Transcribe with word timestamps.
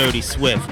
Dirty 0.00 0.22
Swift. 0.22 0.64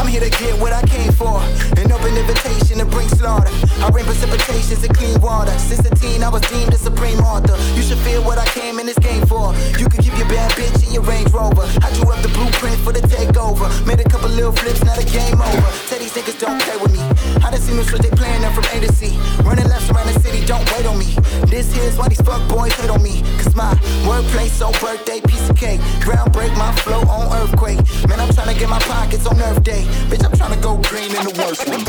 I'm 0.00 0.08
here 0.08 0.24
to 0.24 0.30
get 0.30 0.58
what 0.58 0.72
I 0.72 0.80
came 0.88 1.12
for. 1.12 1.44
An 1.76 1.92
open 1.92 2.16
invitation 2.16 2.78
to 2.78 2.86
bring 2.86 3.06
slaughter. 3.08 3.52
I 3.84 3.90
bring 3.90 4.06
precipitations 4.06 4.82
and 4.82 4.96
clean 4.96 5.20
water. 5.20 5.52
Since 5.58 5.84
a 5.84 5.94
teen, 5.94 6.22
I 6.22 6.30
was 6.30 6.40
deemed 6.48 6.72
a 6.72 6.78
supreme 6.78 7.18
author. 7.20 7.52
You 7.76 7.82
should 7.82 7.98
feel 7.98 8.24
what 8.24 8.38
I 8.38 8.46
came 8.46 8.78
in 8.78 8.86
this 8.86 8.98
game 8.98 9.26
for. 9.26 9.52
You 9.76 9.90
can 9.92 10.02
keep 10.02 10.16
your 10.16 10.26
bad 10.28 10.50
bitch 10.52 10.86
in 10.86 10.94
your 10.94 11.02
Range 11.02 11.30
Rover. 11.32 11.68
I 11.84 11.92
drew 12.00 12.08
up 12.10 12.22
the 12.22 12.32
blueprint 12.32 12.80
for 12.80 12.94
the 12.94 13.00
takeover. 13.00 13.68
Made 13.86 14.00
a 14.00 14.08
couple 14.08 14.30
little 14.30 14.52
flips, 14.52 14.82
now 14.82 14.96
the 14.96 15.04
game 15.04 15.36
over. 15.36 15.68
Tell 15.92 15.98
these 15.98 16.14
niggas 16.16 16.40
don't 16.40 16.62
play 16.62 16.78
with 16.78 16.92
me. 16.92 17.00
I 17.44 17.50
done 17.50 17.60
seen 17.60 17.76
them 17.76 17.84
switch 17.84 18.02
they 18.02 18.10
playing 18.16 18.40
them 18.40 18.54
from 18.54 18.64
A 18.72 18.80
to 18.86 18.92
C. 18.94 19.18
Running 19.44 19.68
laps 19.68 19.90
around 19.90 20.08
the 20.08 20.18
city, 20.20 20.46
don't 20.46 20.64
wait 20.72 20.86
on 20.86 20.96
me. 20.98 21.12
This 21.52 21.74
here's 21.74 21.98
why 21.98 22.08
these 22.08 22.22
fuck 22.22 22.40
boys 22.48 22.72
hate 22.72 22.88
on 22.88 23.02
me. 23.02 23.23
Cause 23.54 23.56
my 23.56 23.74
wordplay 24.06 24.48
so 24.48 24.70
birthday, 24.80 25.20
piece 25.20 25.48
of 25.48 25.56
cake. 25.56 25.80
Ground 26.00 26.32
break, 26.32 26.52
my 26.52 26.72
flow 26.76 27.00
on 27.02 27.32
earthquake. 27.40 27.78
Man, 28.08 28.20
I'm 28.20 28.32
trying 28.32 28.52
to 28.52 28.58
get 28.58 28.68
my 28.68 28.78
pockets 28.80 29.26
on 29.26 29.40
Earth 29.40 29.62
Day. 29.62 29.84
Bitch, 30.08 30.24
I'm 30.24 30.36
trying 30.36 30.54
to 30.54 30.60
go 30.60 30.76
green 30.78 31.14
in 31.14 31.24
the 31.24 31.32
worst 31.38 31.68
one. 31.68 31.84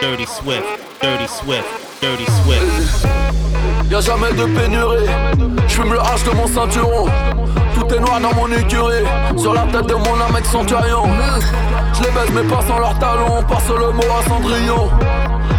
Dirty 0.00 0.26
Swift. 0.26 0.66
Dirty 1.00 1.26
Swift. 1.26 1.66
Dirty 2.00 2.26
Swift. 2.42 3.06
Y'a 3.90 4.00
jamais 4.00 4.32
de 4.32 4.46
pénurie. 4.46 5.06
J'fume 5.68 5.92
le 5.92 5.98
H 5.98 6.24
de 6.24 6.36
mon 6.36 6.46
ceinturon. 6.46 7.08
Tout 7.74 7.94
est 7.94 8.00
noir 8.00 8.20
dans 8.20 8.34
mon 8.34 8.50
écurie. 8.52 9.04
Sur 9.36 9.54
la 9.54 9.62
tête 9.62 9.86
de 9.86 9.94
mon 9.94 10.20
âme 10.20 10.34
avec 10.34 10.46
centurion. 10.46 11.04
Je 11.94 12.02
les 12.02 12.10
baise 12.10 12.30
mais 12.34 12.48
pas 12.48 12.62
sans 12.62 12.78
leurs 12.78 12.98
talons. 12.98 13.42
Passe 13.48 13.68
le 13.68 13.92
mot 13.92 14.02
à 14.02 14.28
Cendrillon. 14.28 14.90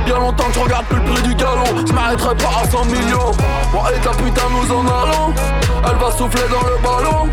Bien 0.10 0.18
longtemps 0.18 0.46
que 0.46 0.54
je 0.56 0.60
regarde 0.62 0.86
plus 0.88 0.98
le 0.98 1.04
prix 1.04 1.22
du 1.22 1.36
galon. 1.36 1.86
Je 1.88 1.94
m'arrêterai 1.94 2.34
pas 2.38 2.64
à 2.64 2.68
100 2.68 2.86
millions. 2.86 3.32
Moi 3.72 3.92
et 3.96 4.00
ta 4.00 4.10
putain 4.10 4.42
nous 4.50 4.76
en 4.76 4.80
allons. 4.80 5.34
Elle 5.86 5.98
va 5.98 6.12
souffler 6.12 6.48
dans 6.50 6.68
le 6.68 6.82
ballon. 6.82 7.30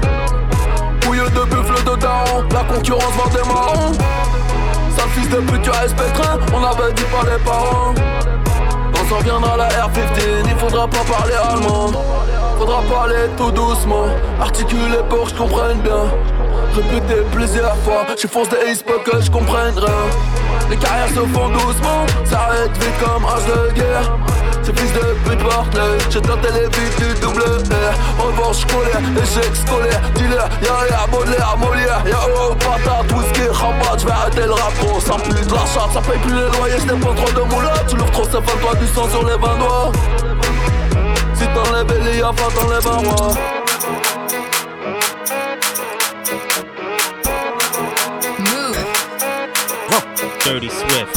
Pouilleux 1.01 1.31
de 1.31 1.45
buffle 1.45 1.85
de 1.85 1.97
daron. 1.97 2.45
La 2.53 2.65
concurrence 2.65 3.15
va 3.17 3.31
des 3.31 3.49
marrons. 3.49 3.93
Sale 4.95 5.09
fils 5.15 5.31
de 5.31 5.37
pute, 5.37 5.63
tu 5.63 5.71
respecteras. 5.71 6.37
On 6.53 6.63
avait 6.63 6.93
dit 6.93 7.05
pas 7.05 7.25
les 7.31 7.43
parents. 7.43 7.95
Quand 8.93 9.09
ça 9.09 9.15
reviendra 9.21 9.57
la 9.57 9.69
R15, 9.69 10.45
il 10.45 10.57
faudra 10.59 10.87
pas 10.87 11.05
parler 11.11 11.33
allemand. 11.33 11.93
Faudra 12.59 12.83
parler 12.93 13.31
tout 13.39 13.53
doucement, 13.53 14.05
articuler 14.39 15.01
pour 15.09 15.25
que 15.25 15.31
je 15.31 15.35
comprenne 15.35 15.79
bien. 15.79 16.05
Répéter 16.75 17.23
plusieurs 17.33 17.77
fois, 17.79 18.05
je 18.21 18.27
force 18.27 18.51
des 18.51 18.85
pour 18.85 19.03
que 19.03 19.23
je 19.23 19.31
comprenne 19.31 19.79
rien. 19.79 20.46
Les 20.69 20.77
carrières 20.77 21.09
se 21.09 21.21
font 21.33 21.49
doucement, 21.49 22.07
ça 22.25 22.41
arrête 22.49 22.73
vite 22.73 22.99
comme 22.99 23.25
âge 23.25 23.47
de 23.47 23.73
guerre. 23.75 24.19
Ces 24.63 24.73
fils 24.73 24.93
de 24.95 25.15
pute 25.25 25.43
l'œil, 25.77 25.99
j'ai 26.11 26.21
tenté 26.21 26.49
les 26.53 26.67
vies 26.67 26.97
du 26.99 27.21
double 27.21 27.41
R. 27.41 28.25
Revanche 28.25 28.57
scolaire, 28.57 29.01
échec 29.23 29.55
scolaire, 29.55 30.01
dealer, 30.15 30.49
y'a 30.63 30.75
rien, 30.75 31.07
Baudelaire, 31.11 31.57
Molière, 31.59 32.03
y'a 32.05 32.19
oh, 32.37 32.55
patate, 32.55 33.13
whisky, 33.13 33.47
rabat, 33.49 33.99
j'vais 33.99 34.11
arrêter 34.11 34.43
le 34.47 34.53
rap, 34.53 34.73
gros, 34.81 35.01
ça 35.01 35.15
pue 35.23 35.31
de 35.31 35.55
la 35.55 35.67
ça 35.67 36.01
paye 36.01 36.19
plus 36.19 36.35
les 36.35 36.59
loyers, 36.59 36.81
j'n'ai 36.81 36.99
pas 36.99 37.15
trop 37.15 37.33
de 37.33 37.55
moulin, 37.55 37.73
tu 37.87 37.97
l'ouvres 37.97 38.11
trop, 38.11 38.25
ça 38.25 38.43
fait 38.43 38.59
toi 38.59 38.75
du 38.75 38.87
sang 38.89 39.09
sur 39.09 39.25
les 39.25 39.37
20 39.37 39.59
doigts. 39.59 39.93
Si 41.35 41.45
t'enlèves 41.47 42.05
les 42.05 42.19
y'a 42.19 42.33
pas 42.33 42.51
t'enlèves 42.55 42.89
un 42.89 43.09
roi. 43.09 43.56
Dirty 50.47 50.69
Swift. 50.69 51.17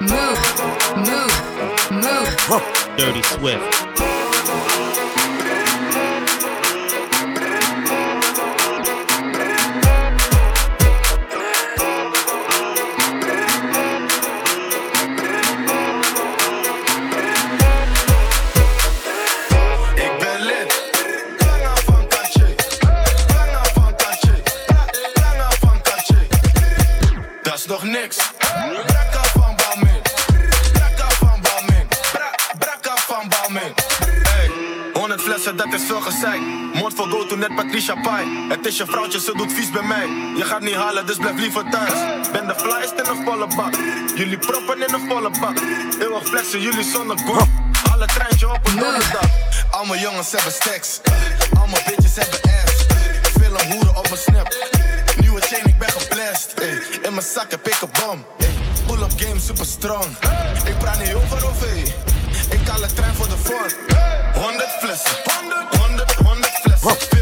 Move, 0.00 0.38
move, 0.96 1.90
move. 1.90 2.96
Dirty 2.96 3.22
Swift. 3.22 3.89
Het 37.80 38.66
is 38.66 38.76
je 38.76 38.86
vrouwtje, 38.86 39.20
ze 39.20 39.32
doet 39.36 39.52
vies 39.52 39.70
bij 39.70 39.82
mij. 39.82 40.06
Je 40.36 40.44
gaat 40.44 40.60
niet 40.60 40.74
halen, 40.74 41.06
dus 41.06 41.16
blijf 41.16 41.38
liever 41.38 41.70
thuis. 41.70 42.30
Ben 42.32 42.46
de 42.46 42.54
flyest 42.56 42.92
in 42.92 43.06
een 43.16 43.24
volle 43.24 43.46
bak. 43.56 43.74
Jullie 44.14 44.38
proppen 44.38 44.76
in 44.86 44.94
een 44.94 45.08
volle 45.08 45.30
bak. 45.40 45.58
Eeuwig 46.00 46.24
flexen, 46.24 46.60
jullie 46.60 46.84
zonder 46.84 47.18
goed. 47.18 47.48
Alle 47.92 48.06
treintje 48.06 48.48
op 48.50 48.66
een 48.66 48.76
donderdag. 48.76 49.28
Al 49.70 49.84
mijn 49.84 50.00
jongens 50.00 50.32
hebben 50.32 50.52
stacks. 50.52 51.00
Al 51.60 51.66
mijn 51.66 51.82
bitches 51.86 52.16
hebben 52.16 52.40
ass. 52.42 52.86
Veel 53.38 53.60
een 53.60 53.72
hoeren 53.72 53.96
op 53.96 54.08
mijn 54.08 54.20
snap. 54.20 54.54
Nieuwe 55.20 55.40
chain, 55.40 55.66
ik 55.66 55.78
ben 55.78 55.90
geblest. 55.90 56.54
In 57.02 57.14
mijn 57.14 57.26
zak 57.34 57.50
heb 57.50 57.66
ik 57.66 57.80
een 57.80 57.88
bom. 58.00 58.24
Ey, 58.38 58.54
pull 58.86 59.02
up 59.02 59.12
game 59.16 59.40
super 59.40 59.66
strong. 59.66 60.06
Ik 60.64 60.78
praat 60.78 60.98
niet 60.98 61.14
over 61.14 61.46
OV. 61.46 61.62
Ik 62.50 62.68
haal 62.68 62.82
een 62.82 62.94
trein 62.94 63.14
voor 63.14 63.28
de 63.28 63.36
vorm. 63.36 63.72
100 64.34 64.68
flessen. 64.80 65.16
100, 65.40 65.76
100, 65.76 66.12
100 66.14 66.52
flessen. 66.62 67.19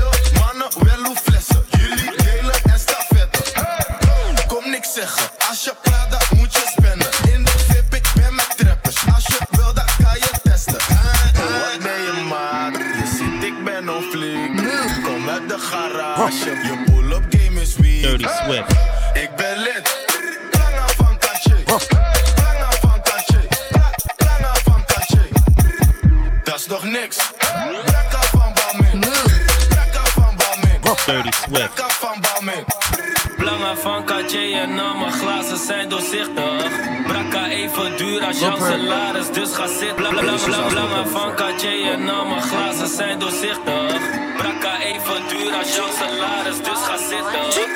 Zijn 35.88 36.34
doorzichtig. 36.34 37.06
Brakka 37.06 37.48
even 37.48 37.96
duur 37.96 38.24
als 38.24 38.40
jouw 38.40 38.56
salaris, 38.56 39.32
dus 39.32 39.54
ga 39.54 39.66
zitten. 39.66 39.96
Bla, 39.96 40.10
bla, 40.10 40.36
bla, 40.44 40.86
bla, 40.86 41.06
van 41.06 41.34
Cartier 41.34 41.92
en 41.92 42.08
al 42.08 42.24
mijn 42.26 42.42
glazen 42.42 42.88
zijn 42.88 43.18
doorzichtig. 43.18 44.00
Brakka 44.36 44.80
even 44.80 45.22
duur 45.28 45.52
als 45.52 45.76
jouw 45.76 45.90
salaris, 45.98 46.56
dus 46.56 46.78
ga 46.86 46.96
zitten. 46.96 47.66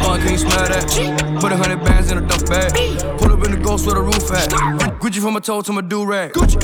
Thought, 0.00 0.18
can 0.18 0.28
you 0.28 0.38
smell 0.38 0.66
that? 0.66 1.40
Put 1.40 1.52
a 1.52 1.56
hundred 1.56 1.82
bands 1.84 2.10
in 2.10 2.16
a 2.16 2.20
duff 2.20 2.44
bag. 2.44 2.72
Pull 3.16 3.32
up 3.32 3.44
in 3.44 3.50
the 3.50 3.60
ghost 3.62 3.84
with 3.84 3.96
a 3.96 4.00
roof 4.00 4.30
at. 4.30 4.52
Gucci 5.00 5.20
from 5.20 5.32
my 5.32 5.40
toe 5.40 5.62
to 5.62 5.72
my 5.72 5.82
do 5.82 6.04
rag. 6.04 6.32
Gucci. 6.32 6.58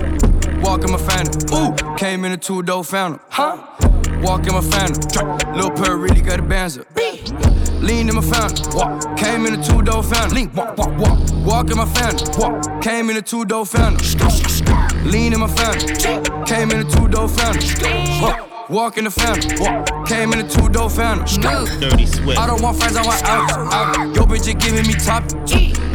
Walk 0.62 0.84
in 0.84 0.90
my 0.90 0.98
phantom. 0.98 1.58
Ooh, 1.58 1.96
came 1.96 2.26
in 2.26 2.32
a 2.32 2.36
two 2.36 2.62
door 2.62 2.84
phantom. 2.84 3.20
Huh? 3.28 3.56
Walk 4.22 4.46
in 4.46 4.54
my 4.54 4.60
phantom. 4.60 5.38
Lil' 5.54 5.70
Pearl 5.70 5.98
really 5.98 6.20
got 6.20 6.38
a 6.38 6.42
banzer. 6.42 6.84
Lean 7.80 8.08
in 8.08 8.14
my 8.14 8.22
phantom. 8.22 8.72
Walk. 8.74 9.16
Came 9.16 9.46
in 9.46 9.58
a 9.58 9.62
two 9.62 9.82
door 9.82 10.02
phantom. 10.02 10.34
Lean. 10.36 10.52
Walk, 10.52 10.76
walk, 10.76 10.98
walk. 10.98 11.18
Walk 11.44 11.70
in 11.70 11.76
my 11.78 11.86
phantom. 11.86 12.28
Walk. 12.38 12.82
Came 12.82 13.10
in 13.10 13.16
a 13.16 13.22
two 13.22 13.44
door 13.44 13.64
phantom. 13.64 13.98
Lean 15.10 15.32
in 15.32 15.40
my 15.40 15.48
phantom. 15.48 16.44
Came 16.44 16.70
in 16.72 16.86
a 16.86 16.90
two 16.90 17.08
door 17.08 17.28
phantom. 17.28 18.22
Walk. 18.22 18.68
Walk 18.70 18.98
in 18.98 19.04
the. 19.04 19.56
Walk. 19.60 20.06
Came 20.06 20.32
in 20.32 20.40
a 20.40 20.48
two 20.48 20.68
door 20.68 20.90
phantom. 20.90 21.40
Dirty 21.80 22.06
Swift. 22.06 22.38
I 22.38 22.46
don't 22.46 22.62
want 22.62 22.78
friends, 22.78 22.96
I 22.96 23.02
want 23.04 23.24
out. 23.24 23.72
out. 23.72 24.14
Yo, 24.14 24.24
bitch, 24.24 24.46
you 24.46 24.54
giving 24.54 24.86
me 24.86 24.94
top. 24.94 25.24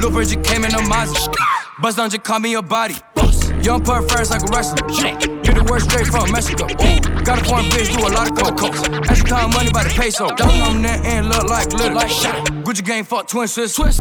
Lil' 0.01 0.11
bitch, 0.11 0.35
you 0.35 0.41
came 0.41 0.65
in 0.65 0.73
a 0.73 0.81
Mazda. 0.81 1.33
Bust 1.81 1.97
down, 1.97 2.09
just 2.09 2.23
call 2.23 2.39
me 2.39 2.51
your 2.51 2.63
body. 2.63 2.95
Young 3.65 3.83
put 3.83 4.07
first 4.11 4.29
like 4.29 4.43
a 4.43 4.45
wrestler. 4.53 4.87
You're 5.43 5.55
the 5.55 5.65
worst 5.67 5.89
straight 5.89 6.05
from 6.05 6.31
Mexico. 6.31 6.65
Ooh, 6.65 7.23
got 7.23 7.41
a 7.41 7.45
foreign 7.45 7.65
bitch, 7.65 7.91
do 7.91 8.05
a 8.05 8.13
lot 8.13 8.29
of 8.29 8.37
coke. 8.37 9.09
Extra 9.09 9.27
time 9.27 9.49
money 9.49 9.71
by 9.71 9.83
the 9.83 9.89
peso. 9.89 10.27
Down 10.35 10.61
on 10.61 10.81
that 10.83 11.03
and 11.03 11.29
look 11.29 11.45
like 11.45 11.73
little. 11.73 11.97
Gucci 11.97 12.85
gang, 12.85 13.03
fuck 13.03 13.27
twin 13.27 13.47
sis. 13.47 13.73
Swiss. 13.73 13.97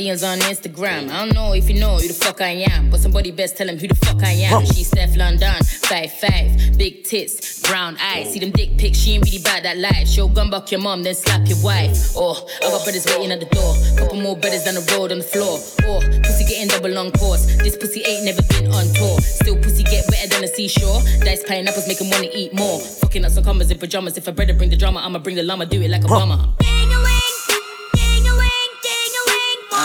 DMs 0.00 0.24
on 0.26 0.38
Instagram. 0.38 1.10
I 1.10 1.26
don't 1.26 1.34
know 1.34 1.52
if 1.52 1.68
you 1.68 1.78
know 1.78 1.96
who 1.96 2.08
the 2.08 2.14
fuck 2.14 2.40
I 2.40 2.64
am, 2.72 2.88
but 2.88 3.00
somebody 3.00 3.30
best 3.32 3.58
tell 3.58 3.68
him 3.68 3.76
who 3.76 3.86
the 3.86 3.94
fuck 3.94 4.22
I 4.24 4.32
am. 4.48 4.64
She's 4.64 4.86
Steph 4.86 5.14
London, 5.14 5.62
five 5.62 6.10
five, 6.14 6.78
big 6.78 7.04
tits, 7.04 7.60
brown 7.60 7.98
eyes. 8.00 8.32
See 8.32 8.38
them 8.38 8.50
dick 8.50 8.78
pics, 8.78 8.96
she 8.96 9.12
ain't 9.12 9.26
really 9.26 9.42
bad 9.42 9.62
that 9.64 9.76
life. 9.76 10.08
Show 10.08 10.28
gun 10.28 10.48
buck 10.48 10.70
your 10.70 10.80
mom, 10.80 11.02
then 11.02 11.14
slap 11.14 11.46
your 11.46 11.62
wife. 11.62 12.16
Or 12.16 12.32
oh, 12.34 12.48
I 12.64 12.70
got 12.70 12.82
brothers 12.84 13.04
waiting 13.08 13.30
at 13.30 13.40
the 13.40 13.50
door, 13.52 13.76
couple 13.98 14.22
more 14.22 14.36
brothers 14.36 14.64
down 14.64 14.76
the 14.76 14.94
road 14.96 15.12
on 15.12 15.18
the 15.18 15.24
floor. 15.24 15.60
Or 15.84 16.00
oh, 16.00 16.20
pussy 16.24 16.44
getting 16.44 16.68
double 16.68 16.88
long 16.88 17.12
course. 17.12 17.44
This 17.60 17.76
pussy 17.76 18.00
ain't 18.00 18.24
never 18.24 18.40
been 18.48 18.72
on 18.72 18.88
tour. 18.96 19.20
Still 19.20 19.56
pussy 19.60 19.82
get 19.82 20.08
wetter 20.08 20.28
than 20.32 20.44
a 20.44 20.48
seashore. 20.48 21.02
Dice 21.20 21.44
pineapples 21.44 21.86
make 21.86 22.00
him 22.00 22.08
wanna 22.08 22.32
eat 22.32 22.54
more. 22.54 22.80
Fucking 23.04 23.22
up 23.26 23.32
some 23.32 23.44
commas 23.44 23.70
in 23.70 23.78
pajamas. 23.78 24.16
If 24.16 24.28
I 24.28 24.32
better 24.32 24.54
bring 24.54 24.70
the 24.70 24.78
drama, 24.78 25.00
I'ma 25.00 25.18
bring 25.18 25.36
the 25.36 25.42
llama. 25.42 25.66
Do 25.66 25.82
it 25.82 25.90
like 25.90 26.04
a 26.04 26.08
bomber. 26.08 26.56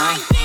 I'm 0.07 0.44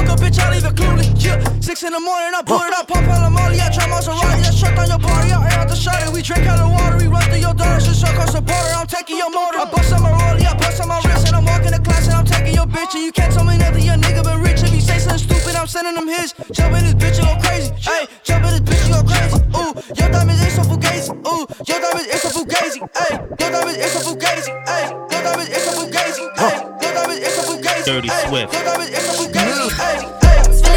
Fuck 0.00 0.16
a 0.16 0.22
bitch, 0.22 0.40
I 0.40 0.48
leave 0.48 0.64
it 0.64 0.72
clueless. 0.72 1.12
Yeah, 1.20 1.36
six 1.60 1.82
in 1.84 1.92
the 1.92 2.00
morning, 2.00 2.32
I 2.32 2.40
pull 2.40 2.64
it 2.64 2.72
up, 2.72 2.88
pop 2.88 3.04
out 3.04 3.28
Molly, 3.28 3.60
I 3.60 3.68
try 3.68 3.84
my 3.84 4.00
Maserati, 4.00 4.48
I 4.48 4.50
shut 4.50 4.72
down 4.72 4.88
your 4.88 4.98
party, 4.98 5.28
I 5.28 5.44
air 5.44 5.60
out 5.60 5.68
the 5.68 5.76
shot, 5.76 6.00
we 6.08 6.22
drink 6.22 6.48
out 6.48 6.56
of 6.56 6.72
water, 6.72 6.96
we 6.96 7.06
run 7.06 7.20
through 7.28 7.44
your 7.44 7.52
door. 7.52 7.76
she 7.80 7.92
suck 7.92 8.16
on 8.16 8.28
supporter, 8.28 8.72
I'm 8.72 8.86
taking 8.86 9.18
your 9.20 9.28
motor. 9.28 9.60
I 9.60 9.68
bust 9.68 9.92
on 9.92 10.00
my 10.00 10.08
rollie, 10.08 10.48
I 10.48 10.56
bust 10.56 10.80
on 10.80 10.88
my 10.88 11.04
wrist, 11.04 11.28
and 11.28 11.36
I'm 11.36 11.44
walking 11.44 11.76
to 11.76 11.82
class 11.84 12.08
and 12.08 12.16
I'm 12.16 12.24
taking 12.24 12.54
your 12.56 12.64
bitch, 12.64 12.96
and 12.96 13.04
you 13.04 13.12
can't 13.12 13.28
tell 13.28 13.44
me 13.44 13.58
nothing, 13.60 13.84
your 13.84 14.00
nigga 14.00 14.24
been 14.24 14.40
rich. 14.40 14.64
If 14.64 14.72
you 14.72 14.80
say 14.80 14.96
something 15.04 15.20
stupid, 15.20 15.52
I'm 15.52 15.68
sending 15.68 15.92
them 15.92 16.08
his. 16.08 16.32
Jump 16.48 16.72
in 16.80 16.88
this 16.88 16.96
bitch, 16.96 17.20
you 17.20 17.28
go 17.28 17.36
crazy. 17.44 17.68
Hey, 17.84 18.08
jump 18.24 18.48
in 18.48 18.56
this 18.56 18.64
bitch, 18.64 18.80
you 18.88 18.96
go 18.96 19.04
crazy. 19.04 19.36
Ooh, 19.52 19.76
your 20.00 20.08
diamonds 20.08 20.40
is 20.40 20.56
so 20.56 20.64
fugazi. 20.64 21.12
Ooh, 21.28 21.44
your 21.68 21.76
diamonds 21.76 22.08
is 22.08 22.24
so 22.24 22.28
fugazi. 22.32 22.80
Hey, 22.96 23.12
your 23.36 23.50
diamonds 23.52 23.76
is 23.76 23.92
so 23.92 24.00
fugazi. 24.00 24.48
Hey, 24.64 24.84
your 25.12 25.20
diamonds 25.28 25.52
is 25.52 25.60
so 25.60 25.72
fugazi. 25.76 26.24
Hey, 26.40 26.56
your 26.80 26.92
diamonds 26.96 27.20
is 27.20 27.34
so 27.36 27.42
fugazi. 27.44 27.59
Dirty 27.90 28.08
Swift. 28.08 28.54
Spilling 28.54 28.70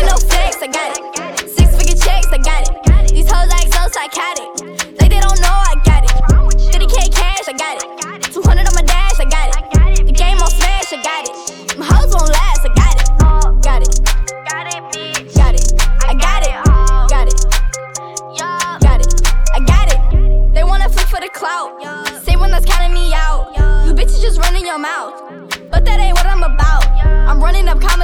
no 0.09 0.17
facts, 0.17 0.57
I 0.63 0.65
got 0.65 0.97
it. 0.97 1.47
Six 1.47 1.77
figure 1.77 1.93
checks, 1.93 2.25
I 2.33 2.39
got 2.39 2.67
it. 2.67 3.13
These 3.13 3.29
hoes 3.29 3.49
like 3.53 3.71
so 3.71 3.85
psychotic. 3.93 4.49
Like 4.99 5.11
they 5.11 5.21
don't 5.21 5.39
know, 5.39 5.53
I 5.53 5.75
got 5.85 6.03
it. 6.03 6.09
30k 6.73 7.13
cash, 7.13 7.47
I 7.47 7.53
got 7.53 7.77
it. 7.77 8.33
200 8.33 8.67
on 8.67 8.73
my 8.73 8.81
dash, 8.81 9.19
I 9.19 9.25
got 9.29 9.53
it. 9.53 10.07
The 10.07 10.11
game 10.11 10.39
on 10.39 10.49
smash, 10.49 10.91
I 10.91 11.03
got 11.03 11.29
it. 11.29 11.77
My 11.77 11.85
hoes 11.85 12.15
won't 12.15 12.29
last, 12.33 12.65
I 12.65 12.73
got 12.73 12.97
it. 12.97 13.05
Got 13.61 13.83
it. 13.83 14.01
Got 14.49 14.73
it, 14.73 14.81
bitch. 14.89 15.35
Got 15.37 15.53
it. 15.53 15.69
I 16.09 16.15
got 16.17 16.41
it. 16.41 16.49
Got 17.13 17.27
it. 17.29 17.37
Got 18.81 19.01
it. 19.05 19.21
I 19.53 19.59
got 19.59 19.85
it. 19.93 20.53
They 20.55 20.63
wanna 20.63 20.89
flip 20.89 21.05
for 21.05 21.19
the 21.19 21.29
clout. 21.29 21.77
Say 22.23 22.35
when 22.37 22.49
that's 22.49 22.65
counting 22.65 22.91
me 22.91 23.13
out. 23.13 23.53
You 23.85 23.93
bitches 23.93 24.19
just 24.19 24.39
running 24.39 24.65
your 24.65 24.79
mouth 24.79 25.32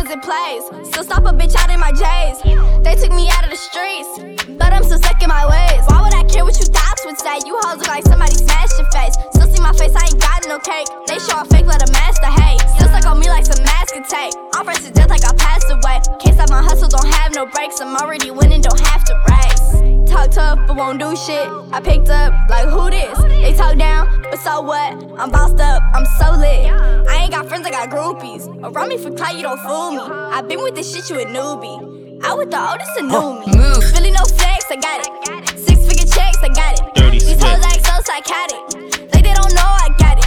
in 0.10 0.20
plays. 0.22 0.64
Still 0.88 1.04
stop 1.04 1.24
a 1.26 1.32
bitch 1.32 1.56
out 1.56 1.70
in 1.70 1.80
my 1.80 1.92
J's. 1.92 2.42
They 2.84 2.96
took 2.96 3.12
me 3.12 3.30
out 3.30 3.44
of 3.44 3.52
the 3.52 3.58
streets 3.58 4.49
but 4.70 4.78
I'm 4.78 4.84
still 4.86 5.02
stuck 5.02 5.18
in 5.24 5.30
my 5.30 5.50
ways. 5.50 5.82
Why 5.90 6.06
would 6.06 6.14
I 6.14 6.24
care 6.30 6.46
what 6.46 6.54
you 6.62 6.66
thoughts 6.70 7.02
would 7.06 7.18
say? 7.18 7.42
You 7.46 7.58
hoes 7.66 7.82
look 7.82 7.90
like 7.90 8.06
somebody 8.06 8.38
smashed 8.38 8.78
your 8.78 8.86
face. 8.94 9.18
Still 9.34 9.50
see 9.50 9.62
my 9.62 9.74
face, 9.74 9.98
I 9.98 10.06
ain't 10.06 10.22
got 10.22 10.46
no 10.46 10.62
cake. 10.62 10.86
They 11.10 11.18
show 11.18 11.42
a 11.42 11.46
fake, 11.46 11.66
let 11.66 11.82
a 11.82 11.92
master 11.92 12.30
hate. 12.30 12.62
Still 12.78 12.94
stuck 12.94 13.10
on 13.10 13.20
me 13.20 13.28
like 13.28 13.50
some 13.50 13.66
mask 13.66 13.98
tape. 14.08 14.34
I'm 14.54 14.66
fresh 14.66 14.86
to 14.86 14.92
death 14.92 15.10
like 15.10 15.26
I 15.26 15.34
passed 15.34 15.70
away. 15.70 16.00
Can't 16.22 16.36
stop 16.38 16.50
my 16.50 16.62
hustle, 16.62 16.88
don't 16.88 17.10
have 17.14 17.34
no 17.34 17.46
breaks. 17.48 17.82
I'm 17.82 17.96
already 17.98 18.30
winning, 18.30 18.62
don't 18.62 18.80
have 18.80 19.04
to 19.06 19.16
race. 19.28 20.10
Talk 20.10 20.32
tough, 20.32 20.60
but 20.68 20.78
won't 20.78 21.00
do 21.00 21.16
shit. 21.16 21.50
I 21.74 21.82
picked 21.82 22.10
up, 22.10 22.34
like, 22.50 22.70
who 22.70 22.90
this? 22.90 23.18
They 23.42 23.54
talk 23.54 23.78
down, 23.78 24.22
but 24.30 24.40
so 24.40 24.62
what? 24.62 24.94
I'm 25.18 25.32
bossed 25.32 25.60
up, 25.60 25.82
I'm 25.94 26.06
so 26.20 26.32
lit. 26.38 26.72
I 27.10 27.24
ain't 27.24 27.32
got 27.32 27.48
friends, 27.48 27.66
I 27.66 27.72
got 27.72 27.90
groupies. 27.90 28.48
Around 28.64 28.90
me 28.90 28.98
for 28.98 29.12
clout, 29.12 29.36
you 29.36 29.42
don't 29.42 29.60
fool 29.62 29.92
me. 29.92 30.02
i 30.02 30.42
been 30.42 30.62
with 30.62 30.76
this 30.76 30.94
shit, 30.94 31.10
you 31.10 31.20
a 31.20 31.26
newbie. 31.26 32.24
I 32.24 32.34
with 32.34 32.52
the 32.52 32.60
oldest 32.60 32.98
and 32.98 33.08
new 33.08 33.40
me. 33.40 33.46
Feeling 33.94 34.14
no 34.14 34.24
flex. 34.26 34.59
I 34.72 34.76
got 34.76 35.02
it. 35.02 35.50
Six 35.58 35.88
figure 35.88 36.06
checks, 36.06 36.38
I 36.44 36.50
got 36.50 36.80
it. 36.80 36.94
Dirty 36.94 37.18
These 37.18 37.42
hoes 37.42 37.60
like 37.60 37.84
so 37.84 37.96
psychotic. 38.06 38.62
Like 39.12 39.24
they 39.24 39.34
don't 39.34 39.54
know, 39.56 39.66
I 39.66 39.90
got 39.98 40.20
it. 40.20 40.26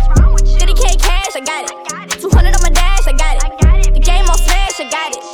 30k 0.58 0.98
cash, 0.98 1.36
I 1.36 1.40
got 1.40 1.70
it. 1.70 2.20
200 2.20 2.54
on 2.56 2.62
my 2.62 2.70
dash, 2.70 3.06
I 3.06 3.12
got 3.12 3.36
it. 3.36 3.94
The 3.94 4.00
game 4.00 4.24
on 4.24 4.36
flash, 4.38 4.80
I 4.80 4.90
got 4.90 5.16
it. 5.16 5.31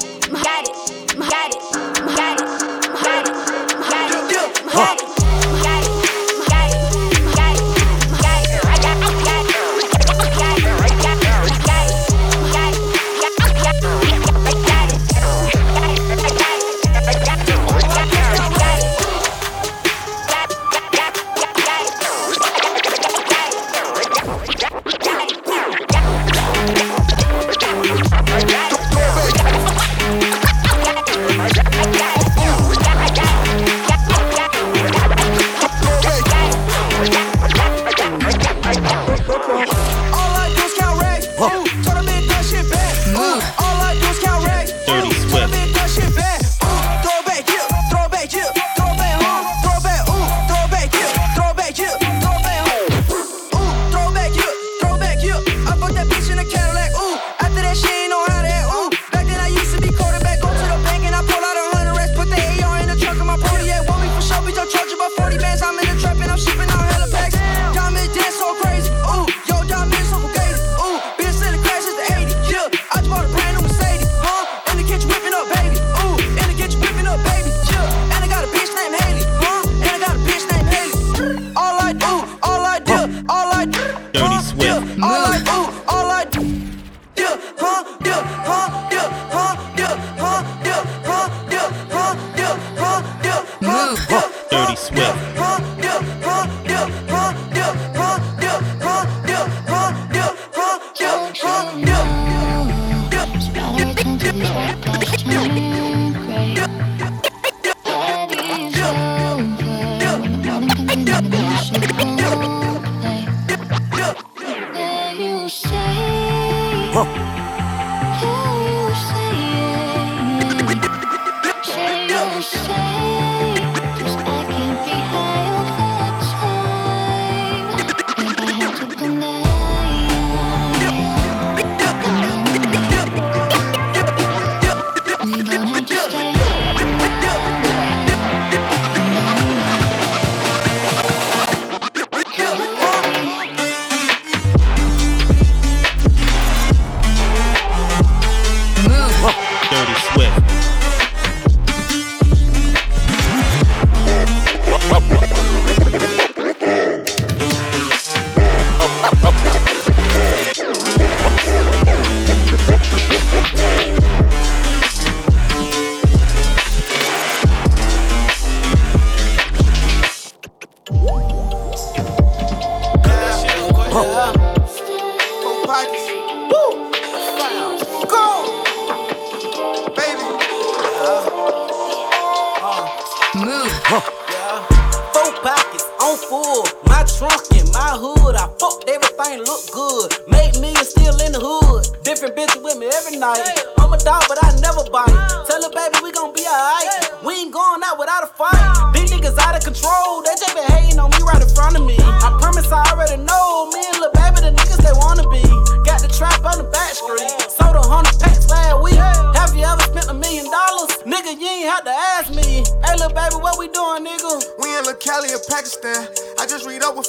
Control, 199.69 200.08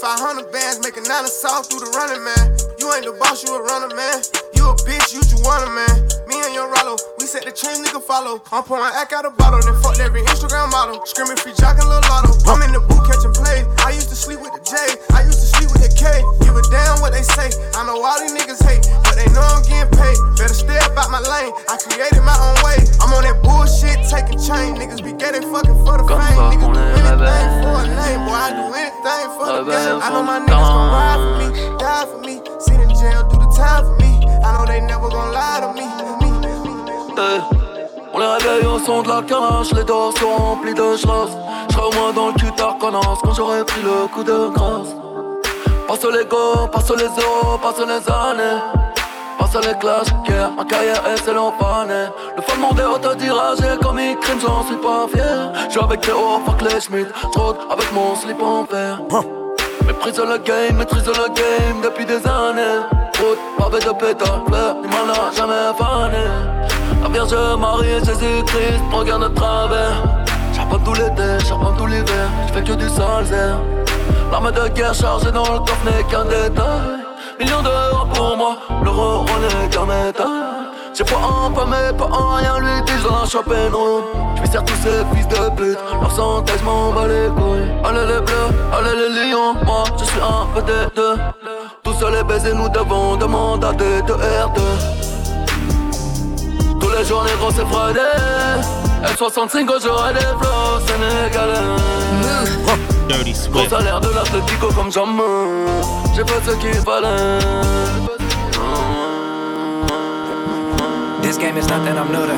500 0.10 0.50
bands, 0.50 0.82
make 0.82 0.98
a 0.98 1.06
nine 1.06 1.22
of 1.22 1.30
through 1.70 1.86
the 1.86 1.92
running 1.94 2.26
man. 2.26 2.58
You 2.82 2.90
ain't 2.98 3.06
the 3.06 3.14
boss, 3.22 3.46
you 3.46 3.54
a 3.54 3.62
runner, 3.62 3.94
man. 3.94 4.18
You 4.58 4.66
a 4.66 4.74
bitch, 4.82 5.14
you 5.14 5.22
just 5.22 5.46
want 5.46 5.62
a 5.62 5.70
man. 5.70 6.02
Me 6.26 6.34
and 6.50 6.50
your 6.50 6.66
Rollo, 6.66 6.98
we 7.22 7.30
set 7.30 7.46
the 7.46 7.54
chain, 7.54 7.78
nigga 7.86 8.02
follow. 8.02 8.42
I'm 8.50 8.66
pouring 8.66 8.90
act 8.90 9.14
out 9.14 9.30
a 9.30 9.30
bottle, 9.30 9.62
then 9.62 9.78
fuck 9.86 10.02
every 10.02 10.26
Instagram 10.26 10.74
model. 10.74 11.06
Screaming 11.06 11.38
free 11.38 11.54
jock 11.54 11.78
and 11.78 11.86
little 11.86 12.02
lotto. 12.10 12.34
I'm 12.50 12.58
in 12.66 12.74
the 12.74 12.82
booth 12.90 13.06
catching 13.06 13.38
plays. 13.38 13.70
I 13.86 13.94
used 13.94 14.10
to 14.10 14.18
sleep 14.18 14.42
with 14.42 14.50
the 14.58 14.66
J, 14.66 14.74
I 15.14 15.30
used 15.30 15.39
K. 16.00 16.24
Give 16.40 16.56
a 16.56 16.64
damn 16.72 17.04
what 17.04 17.12
they 17.12 17.24
say. 17.24 17.52
I 17.76 17.84
know 17.84 18.00
all 18.00 18.18
these 18.24 18.32
niggas 18.32 18.64
hate, 18.64 18.88
but 19.04 19.20
they 19.20 19.28
know 19.36 19.44
I'm 19.44 19.60
getting 19.68 19.92
paid. 19.92 20.16
Better 20.40 20.56
stay 20.56 20.80
up 20.80 20.96
out 20.96 21.12
my 21.12 21.20
lane. 21.20 21.52
I 21.68 21.76
created 21.76 22.24
my 22.24 22.36
own 22.40 22.56
way. 22.64 22.80
I'm 23.04 23.12
on 23.12 23.28
that 23.28 23.44
bullshit, 23.44 24.08
taking 24.08 24.40
chain. 24.40 24.80
Niggas 24.80 25.04
be 25.04 25.12
getting 25.12 25.44
fucking 25.52 25.76
for 25.84 26.00
the 26.00 26.08
fame. 26.08 26.40
Niggas 26.56 26.72
do 26.72 26.80
anything 26.80 27.48
for 27.60 27.76
a 27.76 27.88
name. 27.92 28.22
Boy, 28.24 28.40
I 28.40 28.50
do 28.56 28.66
anything 28.72 29.28
for 29.36 29.48
the 29.52 29.64
game. 29.68 30.00
I 30.00 30.08
know 30.16 30.24
my 30.24 30.40
niggas 30.40 30.72
gon' 30.72 30.88
ride 30.96 31.20
for 31.20 31.34
me, 31.36 31.48
die 31.84 32.06
for 32.08 32.20
me. 32.24 32.36
Sit 32.64 32.80
in 32.80 32.90
jail, 32.96 33.28
do 33.28 33.36
the 33.36 33.52
time 33.52 33.84
for 33.84 33.96
me. 34.00 34.12
I 34.40 34.56
know 34.56 34.64
they 34.64 34.80
never 34.80 35.12
gon' 35.12 35.36
lie 35.36 35.60
to 35.60 35.70
me. 35.76 35.84
me, 35.84 36.32
me, 36.32 36.56
me. 36.56 37.20
Hey, 37.20 37.44
On 38.14 38.20
les 38.20 38.26
réveille 38.40 38.66
au 38.66 38.80
son 38.80 39.04
de 39.04 39.10
la 39.10 39.22
carache, 39.22 39.74
les 39.74 39.84
dors 39.84 40.18
sont 40.18 40.32
remplis 40.32 40.74
de 40.74 40.96
schloss. 40.96 41.32
J'serai 41.70 41.84
au 41.84 41.92
moins 41.94 42.14
dans 42.14 42.28
le 42.28 42.34
cul 42.34 42.52
tard 42.56 42.78
connasse 42.80 43.20
quand 43.22 43.34
j'aurai 43.34 43.66
pris 43.66 43.82
le 43.82 44.08
coup 44.08 44.24
de 44.24 44.50
grâce. 44.56 44.96
Passe 45.90 46.06
les 46.06 46.24
go, 46.26 46.68
passe 46.72 46.92
les 46.92 47.06
euros, 47.06 47.58
passe 47.58 47.80
les 47.80 48.14
années. 48.14 48.62
Passe 49.40 49.56
les 49.66 49.74
clashs, 49.80 50.14
yeah, 50.30 50.52
ma 50.56 50.64
carrière 50.64 51.02
est 51.08 51.18
c'est 51.26 51.34
l'empanée. 51.34 52.10
Le 52.38 52.44
fan 52.44 52.60
monde 52.60 52.80
est 52.80 52.86
autodiragé 52.86 53.76
comme 53.82 53.98
il 53.98 54.16
crime, 54.18 54.38
j'en 54.40 54.64
suis 54.68 54.76
pas 54.76 55.08
fier. 55.12 55.52
J'suis 55.68 55.82
avec 55.82 56.02
Théo, 56.02 56.42
fuck 56.46 56.62
les 56.62 56.80
Schmidt, 56.80 57.10
j'rôde 57.34 57.56
avec 57.72 57.92
mon 57.92 58.16
slip 58.16 58.40
en 58.40 58.66
verre. 58.66 59.02
Maîtrise 59.88 60.20
le 60.20 60.38
game, 60.38 60.78
maîtrise 60.78 61.08
le 61.08 61.28
game 61.34 61.82
depuis 61.84 62.06
des 62.06 62.22
années. 62.28 62.86
Route, 63.18 63.40
pavé 63.58 63.80
de 63.80 63.92
pétales, 63.92 64.44
fleurs, 64.48 64.76
du 64.84 64.88
mal 64.90 65.08
n'a 65.08 65.32
jamais 65.36 65.76
fané. 65.76 66.24
La 67.02 67.10
Vierge 67.10 67.58
Marie 67.60 67.98
Jésus-Christ 68.06 68.84
me 68.92 68.96
regardent 68.96 69.24
de 69.24 69.34
travers. 69.34 70.04
Charbonne 70.56 70.84
tout 70.84 70.94
l'été, 70.94 71.44
charbonne 71.48 71.76
tout 71.78 71.88
l'hiver, 71.88 72.30
j'fais 72.48 72.62
que 72.62 72.74
du 72.74 72.88
salzer. 72.90 73.58
L'arme 74.32 74.52
de 74.52 74.68
guerre 74.70 74.94
chargée 74.94 75.32
dans 75.32 75.52
le 75.54 75.60
coffre 75.60 75.86
n'est 75.86 76.04
qu'un 76.04 76.26
détail. 76.26 77.00
Millions 77.40 77.62
d'euros 77.62 78.06
pour 78.14 78.38
moi, 78.38 78.58
l'euro 78.84 79.26
n'est 79.42 79.70
qu'un 79.70 79.86
métal. 79.86 80.28
J'ai 80.94 81.04
pas 81.04 81.16
un 81.16 81.52
pas 81.52 81.66
mais 81.66 81.98
pas 81.98 82.10
un 82.12 82.36
rien, 82.36 82.60
lui 82.60 82.82
dis 82.86 83.04
dans 83.04 83.22
la 83.22 83.26
shopping 83.26 83.72
room. 83.72 84.04
Serre 84.52 84.66
tous 84.66 84.74
ces 84.82 85.06
fils 85.16 85.28
de 85.28 85.50
pute, 85.56 85.78
leur 86.02 86.12
santé 86.12 86.54
j'm'en 86.60 86.92
bats 86.92 87.08
les 87.08 87.30
couilles. 87.30 87.72
Allez 87.86 88.06
les 88.08 88.20
bleus, 88.20 88.50
allez 88.74 88.96
les 88.98 89.32
lions, 89.32 89.54
moi 89.64 89.84
je 90.00 90.06
suis 90.06 90.20
un 90.20 90.48
peu 90.56 90.62
des 90.64 90.88
deux. 90.96 91.18
Tout 91.84 91.94
seul 91.94 92.16
et 92.16 92.24
baiser, 92.24 92.54
nous 92.54 92.70
devons 92.70 93.16
demander 93.16 93.68
à 93.68 93.74
des 93.74 94.02
deux 94.02 94.16
R2. 94.16 94.60
Tous 96.80 96.90
les 96.90 97.06
jours, 97.06 97.24
négro, 97.24 97.52
c'est 97.52 97.66
Friday. 97.66 98.02
L65 99.04 99.70
au 99.70 99.80
jour 99.80 100.04
et 100.10 100.14
des 100.14 100.20
flots 100.20 100.80
sénégalais. 100.88 101.80
Dirty 103.10 103.34
Gros 103.52 103.68
salaire 103.68 104.00
de 104.00 104.10
l'Atletico 104.10 104.68
comme 104.74 104.92
jamais. 104.92 105.24
J'ai 106.16 106.24
fait 106.24 106.42
ce 106.46 106.56
qu'il 106.58 106.76
fallait. 106.76 107.40
This 111.24 111.38
game 111.40 111.58
is 111.58 111.68
nothing 111.68 111.98
I'm 111.98 112.12
new 112.12 112.26
to. 112.28 112.36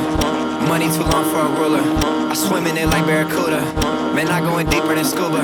Money 0.70 0.88
too 0.88 1.04
long 1.04 1.26
for 1.26 1.42
a 1.42 1.50
ruler. 1.60 1.84
I 2.32 2.34
swim 2.34 2.66
in 2.68 2.78
it 2.78 2.88
like 2.88 3.06
Barracuda. 3.06 3.60
Man, 4.16 4.30
I 4.30 4.40
going 4.40 4.68
deeper 4.68 4.96
than 4.96 5.04
scuba. 5.04 5.44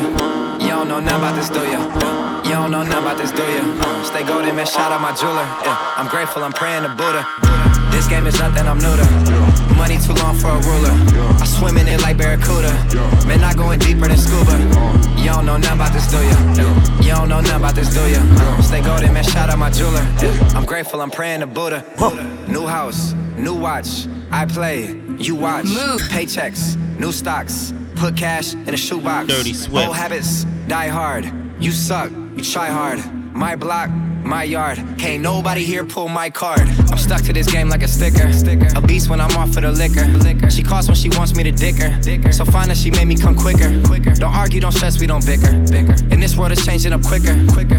You 0.61 0.69
don't 0.69 0.87
know 0.87 1.01
nothing 1.01 1.19
about 1.19 1.35
this, 1.35 1.49
do 1.49 1.59
ya? 1.59 1.83
You 2.45 2.51
don't 2.51 2.71
know 2.71 2.83
nothing 2.83 3.03
about 3.03 3.17
this, 3.17 3.31
do 3.31 3.43
ya? 3.43 4.03
Stay 4.03 4.23
golden, 4.23 4.55
man, 4.55 4.65
shout 4.65 4.93
out 4.93 5.01
my 5.01 5.13
jeweler. 5.13 5.43
Yeah, 5.65 5.77
I'm 5.97 6.07
grateful, 6.07 6.41
I'm 6.43 6.53
praying 6.53 6.83
to 6.83 6.89
Buddha. 6.89 7.27
This 7.91 8.07
game 8.07 8.27
is 8.27 8.39
nothing 8.39 8.65
I'm 8.65 8.77
new 8.77 8.95
to. 8.95 9.46
Money 9.77 9.97
too 9.99 10.13
long 10.13 10.35
for 10.35 10.49
a 10.49 10.59
ruler. 10.61 10.91
I 11.39 11.45
swim 11.45 11.77
in 11.77 11.87
it 11.87 12.01
like 12.01 12.17
Barracuda. 12.17 12.71
Man, 13.27 13.43
I 13.43 13.53
going 13.53 13.79
deeper 13.79 14.07
than 14.07 14.17
scuba. 14.17 14.57
You 15.17 15.29
don't 15.29 15.45
know 15.45 15.57
nothing 15.57 15.75
about 15.75 15.93
this, 15.93 16.07
do 16.09 16.17
ya? 16.17 16.37
You 17.01 17.11
don't 17.11 17.29
know 17.29 17.39
nothing 17.39 17.57
about 17.57 17.75
this, 17.75 17.93
do 17.93 18.01
ya? 18.09 18.61
Stay 18.61 18.81
golden, 18.81 19.13
man, 19.13 19.23
shout 19.23 19.49
out 19.49 19.59
my 19.59 19.69
jeweler. 19.69 20.01
Yeah, 20.21 20.33
I'm 20.55 20.65
grateful, 20.65 21.01
I'm 21.01 21.11
praying 21.11 21.41
to 21.41 21.47
Buddha. 21.47 21.85
New 22.47 22.65
house, 22.65 23.13
new 23.37 23.53
watch. 23.53 24.07
I 24.31 24.45
play, 24.45 24.99
you 25.17 25.35
watch. 25.35 25.65
Paychecks, 25.65 26.75
new 26.99 27.11
stocks. 27.11 27.73
Put 27.95 28.17
cash 28.17 28.53
in 28.53 28.73
a 28.73 28.77
shoebox. 28.77 29.27
Dirty 29.27 29.53
Swift. 29.53 29.87
Old 29.87 29.95
habits, 29.95 30.43
die 30.67 30.87
hard. 30.87 31.31
You 31.59 31.71
suck, 31.71 32.11
you 32.11 32.43
try 32.43 32.67
hard. 32.67 32.99
My 33.33 33.55
block, 33.55 33.89
my 34.27 34.43
yard. 34.43 34.77
Can't 34.97 35.23
nobody 35.23 35.63
here 35.63 35.85
pull 35.85 36.09
my 36.09 36.29
card. 36.29 36.61
I'm 36.91 36.97
stuck 36.97 37.21
to 37.23 37.33
this 37.33 37.49
game 37.51 37.69
like 37.69 37.83
a 37.83 37.87
sticker. 37.87 38.29
A 38.75 38.81
beast 38.81 39.09
when 39.09 39.21
I'm 39.21 39.35
off 39.37 39.53
for 39.53 39.61
the 39.61 39.71
liquor. 39.71 40.49
She 40.49 40.63
calls 40.63 40.87
when 40.87 40.95
she 40.95 41.09
wants 41.09 41.35
me 41.35 41.43
to 41.43 41.51
dick 41.51 41.75
her. 41.77 42.31
So 42.31 42.45
fine 42.45 42.67
that 42.67 42.77
she 42.77 42.91
made 42.91 43.05
me 43.05 43.15
come 43.15 43.35
quicker. 43.35 43.69
Don't 44.15 44.33
argue, 44.33 44.59
don't 44.59 44.71
stress, 44.71 44.99
we 44.99 45.07
don't 45.07 45.25
bicker. 45.25 45.51
In 46.13 46.19
this 46.19 46.35
world, 46.37 46.51
is 46.51 46.65
changing 46.65 46.93
up 46.93 47.03
quicker. 47.03 47.31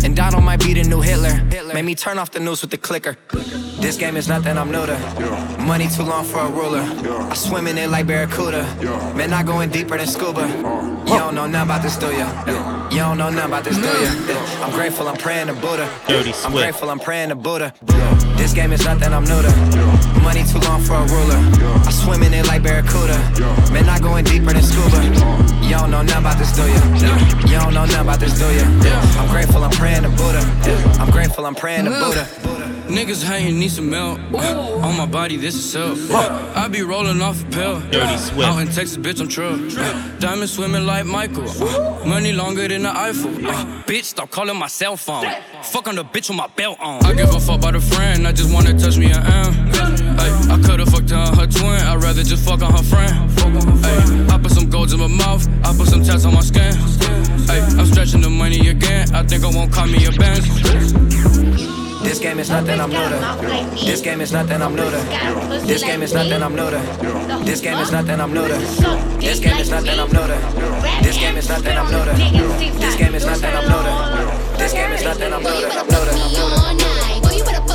And 0.05 0.17
Donald 0.17 0.45
might 0.45 0.61
be 0.61 0.75
the 0.75 0.83
new 0.85 1.01
Hitler. 1.01 1.43
Made 1.75 1.85
me 1.85 1.95
turn 1.95 2.19
off 2.19 2.31
the 2.31 2.41
news 2.41 2.63
with 2.63 2.71
the 2.71 2.79
clicker. 2.79 3.17
This 3.81 3.97
game 3.97 4.17
is 4.17 4.29
nothing 4.29 4.59
I'm 4.59 4.71
new 4.73 4.87
to. 4.87 4.99
Money 5.61 5.89
too 5.89 6.03
long 6.03 6.25
for 6.25 6.41
a 6.41 6.51
ruler. 6.51 6.81
I 7.31 7.35
swim 7.35 7.67
in 7.67 7.79
it 7.79 7.91
like 7.91 8.07
Barracuda. 8.07 8.63
Man, 9.15 9.33
I 9.33 9.43
going 9.43 9.71
deeper 9.71 9.97
than 9.97 10.07
scuba. 10.07 10.47
You 10.49 11.19
don't 11.19 11.35
know 11.35 11.47
nothing 11.47 11.69
about 11.69 11.83
this, 11.83 11.97
do 11.97 12.07
ya? 12.07 12.29
You 12.91 12.99
don't 12.99 13.19
know 13.19 13.31
nothing 13.31 13.51
about 13.51 13.65
this, 13.65 13.77
do 13.77 13.85
ya? 13.85 14.65
I'm 14.65 14.73
grateful, 14.73 15.09
I'm 15.09 15.17
praying 15.17 15.47
to 15.47 15.55
Buddha. 15.55 15.89
Dirty 16.09 16.33
I'm 16.45 16.53
grateful, 16.53 16.91
I'm 16.91 16.99
praying 16.99 17.29
to 17.31 17.35
Buddha. 17.35 17.75
This 18.37 18.53
game 18.55 18.73
is 18.73 18.85
nothing 18.85 19.13
I'm 19.13 19.25
new 19.25 19.43
to. 19.43 19.51
Money 20.23 20.45
too 20.45 20.59
long 20.61 20.81
for 20.81 20.95
a 20.95 21.07
ruler. 21.07 21.39
I 21.85 21.91
swim 21.91 22.23
in 22.23 22.33
it 22.33 22.47
like 22.47 22.63
Barracuda. 22.63 23.19
Man, 23.73 23.89
I 23.89 23.99
going 23.99 24.25
deeper 24.25 24.53
than 24.53 24.63
scuba. 24.63 25.03
You 25.63 25.75
don't 25.77 25.91
know 25.91 26.03
nothing 26.03 26.23
about 26.25 26.39
this, 26.39 26.53
do 26.53 26.63
ya? 26.63 26.81
You 27.47 27.59
don't 27.59 27.75
know 27.75 27.85
nothing 27.85 28.01
about 28.01 28.21
this, 28.21 28.39
do 28.39 28.47
ya? 28.47 28.65
I'm 29.21 29.29
grateful, 29.29 29.63
I'm 29.65 29.71
praying 29.73 30.03
to 30.03 30.09
Buddha. 30.11 30.41
I'm 31.01 31.11
grateful, 31.11 31.45
I'm 31.47 31.55
praying 31.55 31.85
to 31.85 31.91
Buddha. 31.91 32.25
Niggas 32.89 33.23
hating, 33.23 33.59
need 33.59 33.71
some 33.71 33.91
milk. 33.91 34.19
On 34.33 34.97
my 34.97 35.05
body, 35.07 35.37
this 35.37 35.55
is 35.55 35.71
self. 35.73 35.99
I 36.11 36.69
be 36.69 36.83
rolling 36.83 37.21
off 37.21 37.43
a 37.43 37.47
pill. 37.51 37.81
Dirty 37.91 38.17
Swift. 38.17 38.49
Out 38.49 38.59
in 38.61 38.67
Texas, 38.69 38.97
bitch, 38.97 39.21
I'm 39.21 39.29
truck. 39.29 39.59
Diamond 40.21 40.49
swimming 40.49 40.87
like 40.87 41.05
Michael. 41.05 41.45
Money 42.07 42.33
longer 42.33 42.67
than 42.67 42.83
the 42.85 42.91
Eiffel. 42.97 43.31
Uh, 43.47 43.83
Bitch, 43.87 44.05
stop 44.05 44.31
calling 44.31 44.57
my 44.57 44.67
cell 44.69 44.97
phone. 44.97 45.27
Fuck 45.63 45.87
on 45.89 45.97
the 45.97 46.05
bitch 46.05 46.29
with 46.29 46.39
my 46.39 46.47
belt 46.57 46.79
on. 46.81 47.05
I 47.05 47.13
give 47.13 47.35
a 47.35 47.41
fuck 47.41 47.59
about 47.59 47.75
a 47.75 47.81
friend, 47.81 48.27
I 48.27 48.33
just 48.33 48.53
wanna 48.53 48.73
touch 48.79 48.97
me 48.97 49.07
and 49.07 49.17
am. 49.17 50.19
Ay, 50.19 50.55
I 50.55 50.61
could've 50.65 50.89
fucked 50.89 51.13
on 51.13 51.37
her 51.37 51.47
twin, 51.47 51.81
I'd 51.91 52.03
rather 52.03 52.23
just 52.23 52.45
fuck 52.45 52.63
on 52.63 52.73
her 52.73 52.83
friend. 52.83 53.13
Ay, 53.85 54.35
I 54.35 54.39
put 54.39 54.51
some 54.53 54.71
golds 54.71 54.93
in 54.95 55.01
my 55.01 55.07
mouth, 55.09 55.47
I 55.65 55.77
put 55.77 55.89
some 55.89 56.03
tats 56.03 56.25
on 56.25 56.35
my 56.35 56.41
skin. 56.41 56.73
Ay, 57.51 57.61
I'm 57.79 57.87
stretching 57.87 58.23
the 58.23 58.31
money 58.31 58.69
again, 58.69 59.15
I 59.15 59.23
think 59.25 59.45
I 59.45 59.51
won't 59.51 59.73
call 59.73 59.87
me 59.87 60.07
a 60.07 60.13
Benz. 60.13 61.68
This 62.09 62.21
game 62.21 62.39
is 62.39 62.49
nothing 62.49 62.81
I'm 62.81 62.89
new 62.89 62.97
to. 62.97 63.85
This 63.85 64.01
game 64.01 64.23
is 64.23 64.33
nothing 64.33 64.63
I'm 64.63 64.75
new 64.75 64.91
to. 64.91 64.97
This 65.67 65.83
game 65.83 66.03
is 66.03 66.15
nothing 66.15 66.43
I'm 66.43 66.57
new 66.57 66.71
to. 66.71 66.79
This 67.45 67.61
game 67.61 67.79
is 67.81 67.93
nothing 67.93 68.19
I'm 68.19 68.33
new 68.33 68.49
to. 68.49 68.59
This 69.21 69.39
game 69.39 69.59
is 69.59 69.71
nothing 69.71 70.01
I'm 70.01 70.11
new 70.11 70.27
to. 70.27 70.39
This 71.03 71.19
game 71.19 71.37
is 71.37 71.51
nothing 71.51 71.77
I'm 71.77 71.91
new 71.93 72.05
to. 72.07 72.13
This 72.81 72.97
game 72.97 73.15
is 73.15 73.27
nothing 73.27 73.53
I'm 73.53 73.69
new 73.69 73.83
to. 73.85 74.57
This 74.57 74.73
game 74.73 74.93
is 74.93 75.05
nothing 75.05 75.33
I'm 75.35 75.43
new 75.43 75.61
to. 75.61 75.69
I'm 75.69 75.87
new 75.87 77.63
to. 77.63 77.68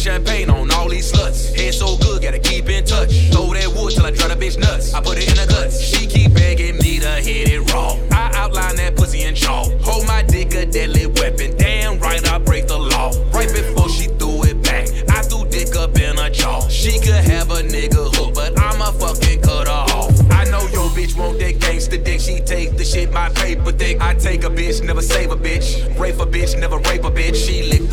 Champagne 0.00 0.48
on 0.48 0.70
all 0.72 0.88
these 0.88 1.12
sluts. 1.12 1.54
Head 1.54 1.74
so 1.74 1.96
good, 1.98 2.22
gotta 2.22 2.38
keep 2.38 2.68
in 2.70 2.84
touch. 2.84 3.12
Throw 3.30 3.52
that 3.52 3.68
wood 3.76 3.92
till 3.92 4.06
I 4.06 4.10
drive 4.10 4.30
the 4.30 4.46
bitch 4.46 4.58
nuts. 4.58 4.94
I 4.94 5.02
put 5.02 5.18
it 5.18 5.28
in 5.28 5.36
the 5.36 5.46
guts. 5.46 5.78
She 5.78 6.06
keep 6.06 6.32
begging 6.32 6.76
me 6.78 6.98
to 7.00 7.12
hit 7.20 7.50
it 7.50 7.72
raw. 7.72 7.98
I 8.10 8.32
outline 8.34 8.76
that 8.76 8.96
pussy 8.96 9.22
in 9.22 9.34
chalk. 9.34 9.68
Hold 9.82 10.06
my 10.06 10.22
dick 10.22 10.54
a 10.54 10.64
deadly 10.64 11.06
weapon. 11.06 11.54
Damn 11.58 11.98
right, 11.98 12.26
I 12.30 12.38
break 12.38 12.66
the 12.66 12.78
law. 12.78 13.12
Right 13.30 13.52
before 13.52 13.90
she 13.90 14.06
threw 14.06 14.42
it 14.44 14.62
back, 14.62 14.88
I 15.10 15.20
threw 15.20 15.44
dick 15.50 15.76
up 15.76 15.94
in 15.98 16.16
her 16.16 16.30
jaw. 16.30 16.66
She 16.68 16.98
could 16.98 17.22
have 17.32 17.50
a 17.50 17.62
nigga 17.62 18.14
hook, 18.16 18.34
but 18.34 18.58
I'ma 18.58 18.92
fucking 18.92 19.42
cut 19.42 19.68
her 19.68 19.72
off. 19.72 20.16
I 20.30 20.44
know 20.44 20.64
your 20.72 20.88
bitch 20.96 21.14
want 21.18 21.38
that 21.40 21.56
gangsta 21.56 22.02
dick. 22.02 22.20
She 22.20 22.40
take 22.40 22.78
the 22.78 22.84
shit, 22.84 23.12
my 23.12 23.28
paper 23.30 23.72
dick. 23.72 24.00
I 24.00 24.14
take 24.14 24.44
a 24.44 24.50
bitch, 24.50 24.82
never 24.82 25.02
save 25.02 25.30
a 25.30 25.36
bitch. 25.36 25.76
Rape 25.98 26.20
a 26.20 26.26
bitch, 26.26 26.58
never 26.58 26.78
rape 26.78 27.04
a 27.04 27.10
bitch. 27.10 27.36
She 27.36 27.64
lick 27.64 27.89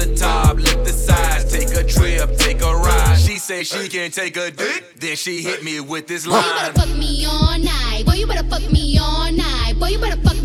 say 3.48 3.64
she 3.64 3.88
can 3.88 4.12
take 4.12 4.36
a 4.36 4.52
dick, 4.52 4.96
then 5.00 5.16
she 5.16 5.42
hit 5.42 5.64
me 5.64 5.80
with 5.80 6.06
this 6.06 6.28
line. 6.28 6.44
Boy, 6.44 6.52
you 6.52 6.68
better 6.68 6.74
fuck 6.80 6.98
me 6.98 7.26
all 7.26 7.58
night. 7.58 8.04
Boy, 8.06 8.14
you 8.16 8.28
better 8.28 8.44
fuck 8.50 8.70
me 8.70 8.98
all 9.00 9.32
night. 9.32 9.74
Boy, 9.80 9.88
you 9.88 10.00
better 10.00 10.20
fuck 10.22 10.37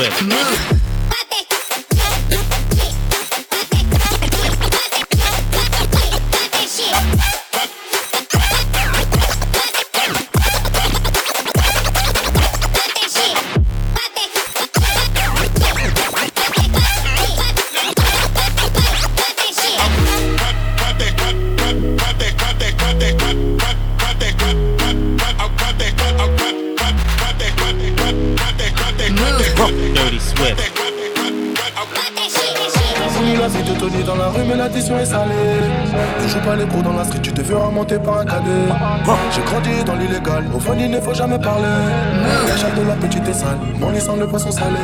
Swift. 0.00 0.79
Sale, 43.50 43.58
mon 43.78 43.90
lit 43.90 44.00
sent 44.00 44.16
le 44.18 44.26
poisson 44.26 44.50
salé. 44.50 44.76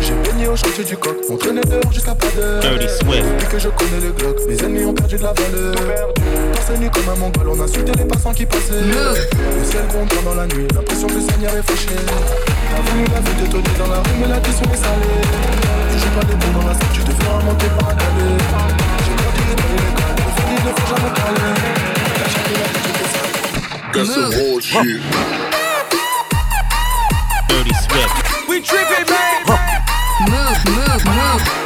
J'ai 0.00 0.14
baigné 0.24 0.48
au 0.48 0.56
chantier 0.56 0.84
du 0.84 0.96
coq, 0.96 1.16
on 1.30 1.36
traînait 1.36 1.62
dehors 1.62 1.92
jusqu'à 1.92 2.14
pas 2.14 2.26
d'heure. 2.36 2.62
Depuis 2.62 3.48
que 3.50 3.58
je 3.58 3.68
connais 3.68 4.00
le 4.00 4.12
Glock, 4.12 4.36
mes 4.48 4.56
ennemis 4.56 4.84
ont 4.84 4.94
perdu 4.94 5.16
de 5.16 5.22
la 5.22 5.32
valeur. 5.32 5.74
Torse 6.54 6.78
nu 6.78 6.90
comme 6.90 7.08
un 7.08 7.16
mongol, 7.16 7.48
on 7.48 7.60
insultait 7.60 7.92
les 7.96 8.04
passants 8.04 8.32
qui 8.32 8.46
passaient. 8.46 8.82
Le 8.82 9.64
ciel 9.64 9.86
gronde 9.88 10.08
pendant 10.08 10.34
la 10.34 10.46
nuit, 10.46 10.66
l'impression 10.74 11.06
que 11.06 11.14
le 11.14 11.20
Seigneur 11.20 11.54
est 11.56 11.62
fâché. 11.62 11.96
T'as 12.70 12.82
voulu 12.90 13.04
la 13.12 13.20
vie 13.20 13.36
de 13.42 13.46
Tony 13.50 13.72
dans 13.78 13.88
la 13.88 13.98
rue, 13.98 14.16
mais 14.20 14.28
l'addition 14.28 14.66
est 14.72 14.76
salée. 14.76 15.20
Tu 15.92 15.98
joues 15.98 16.14
pas 16.14 16.26
les 16.28 16.36
cours 16.36 16.54
dans 16.60 16.68
la 16.68 16.74
street, 16.74 16.92
tu 16.94 17.00
te 17.00 17.10
fais 17.10 17.30
remonter 17.30 17.70
par 17.78 17.88
un 17.90 17.94
cadet. 17.94 18.36
J'ai 19.04 19.14
grandi 19.16 19.42
dans 19.48 19.68
l'illégal, 19.72 20.14
au 20.18 20.30
fond 20.36 20.48
il 20.50 20.62
ne 20.64 20.72
faut 20.76 20.88
jamais 20.94 21.12
parler. 21.14 21.50
La 22.20 22.26
de 22.46 22.54
la. 22.60 24.04
That's 24.04 24.36
bullshit. 24.36 25.55
We 28.48 28.60
tripping, 28.60 29.06
man. 29.08 29.46
Move, 30.28 30.76
move, 30.76 31.04
move. 31.04 31.65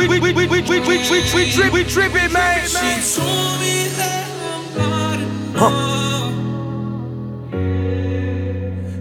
We 0.00 0.08
we 0.08 0.18
we 0.18 0.32
we 0.32 0.46
we 0.46 0.62
we 0.62 0.80
we 0.80 0.80
we 0.88 1.20
we 1.34 1.50
trip 1.52 1.72
we 1.74 1.84
tripping, 1.84 2.32
man. 2.32 2.66
She 2.66 2.76
told 3.20 3.60
me 3.60 3.88
that 3.98 4.26
I'm 4.50 4.64
not 4.74 5.20
enough. 5.20 6.32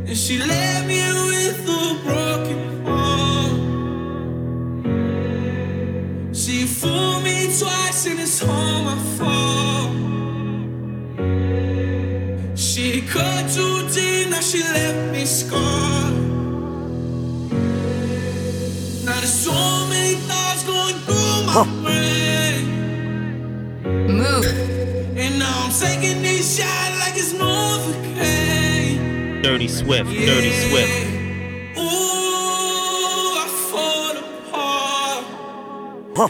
And 0.09 0.17
she 0.17 0.39
left 0.39 0.58
Dirty 29.59 29.67
Swift, 29.73 30.09
yeah. 30.09 30.25
Dirty 30.25 30.51
Swift. 30.51 31.05
Ooh, 31.77 33.35
I 33.35 33.47
fall 33.69 34.15
apart. 34.15 35.25
Huh. 36.15 36.29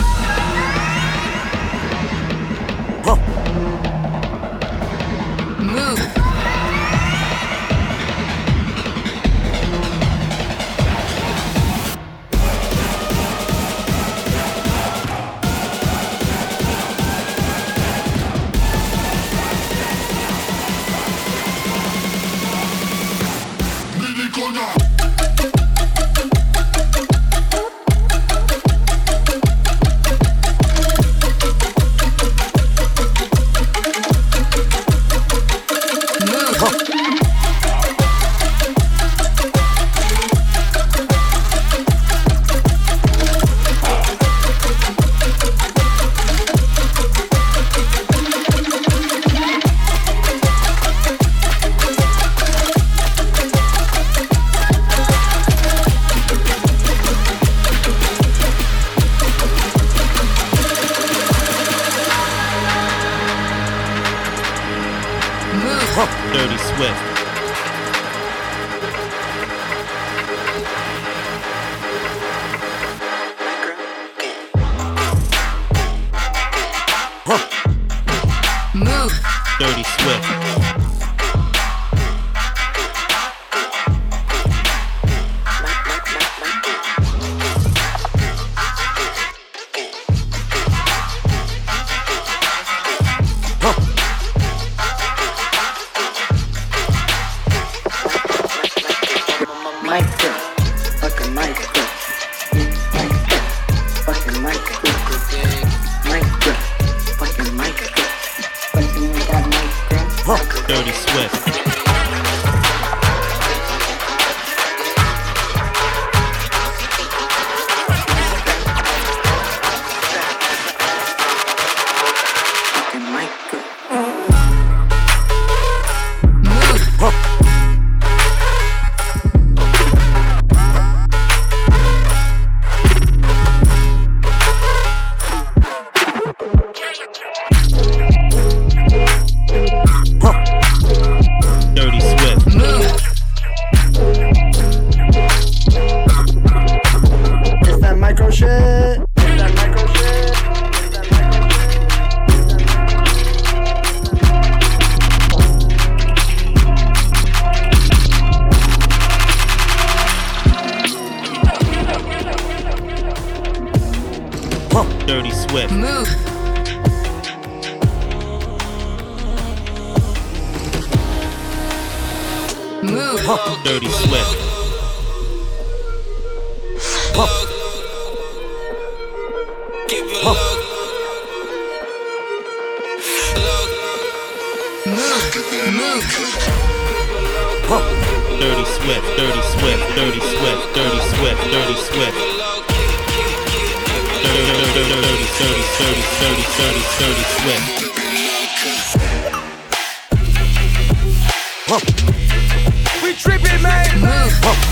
We 201.71 203.13
tripping, 203.13 203.61
man. 203.61 204.01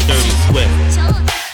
Dirty 0.06 0.32
Swift. 0.50 1.49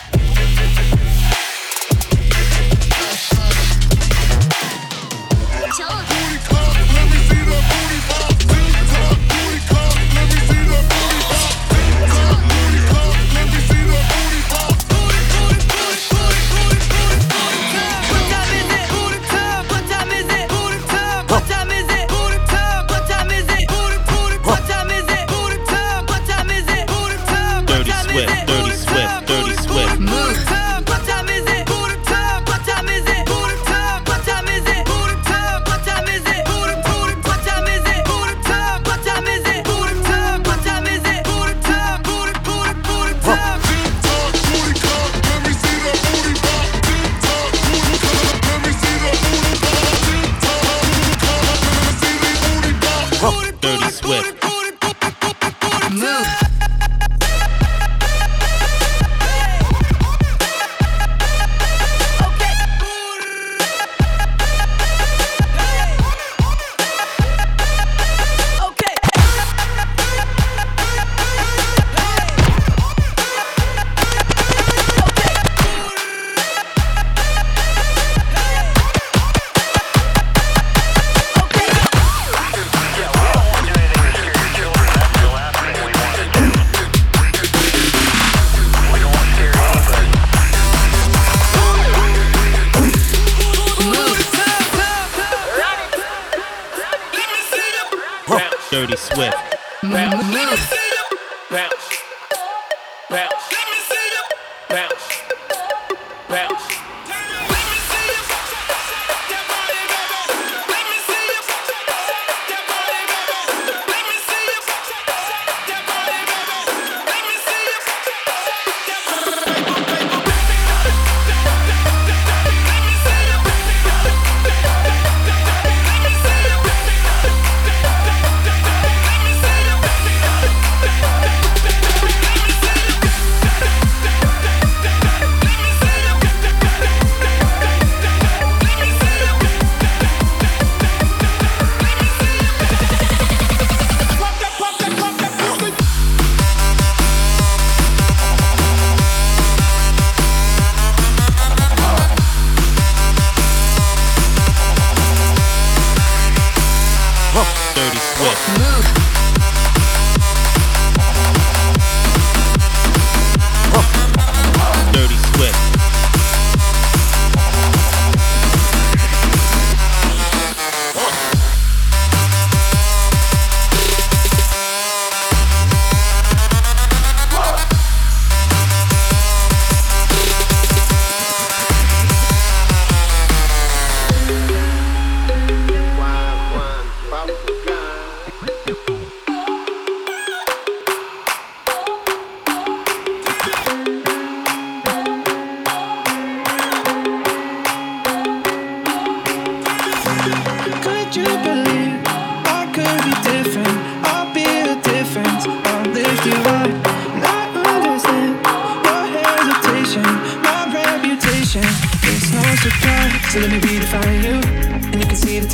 Dirty 106.27 106.74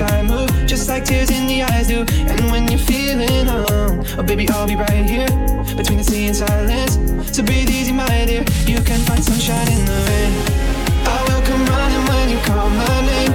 time 0.08 0.28
move, 0.28 0.50
just 0.66 0.90
like 0.90 1.06
tears 1.06 1.30
in 1.30 1.46
the 1.46 1.62
eyes 1.64 1.88
do. 1.88 2.00
And 2.32 2.52
when 2.52 2.64
you're 2.72 2.86
feeling 2.94 3.48
alone, 3.48 4.06
oh 4.18 4.24
baby, 4.24 4.50
I'll 4.50 4.68
be 4.68 4.76
right 4.76 5.06
here. 5.14 5.30
Between 5.78 5.98
the 6.02 6.04
sea 6.04 6.26
and 6.28 6.36
silence. 6.36 6.94
So 7.36 7.44
breathe 7.44 7.70
easy, 7.70 7.92
my 7.92 8.26
dear. 8.26 8.44
You 8.66 8.82
can 8.90 9.00
find 9.08 9.24
sunshine 9.24 9.70
in 9.76 9.82
the 9.92 9.98
rain. 10.10 10.32
I 11.16 11.18
will 11.28 11.44
come 11.50 11.64
running 11.76 12.04
when 12.10 12.26
you 12.34 12.40
call 12.50 12.68
my 12.70 12.98
name. 13.12 13.34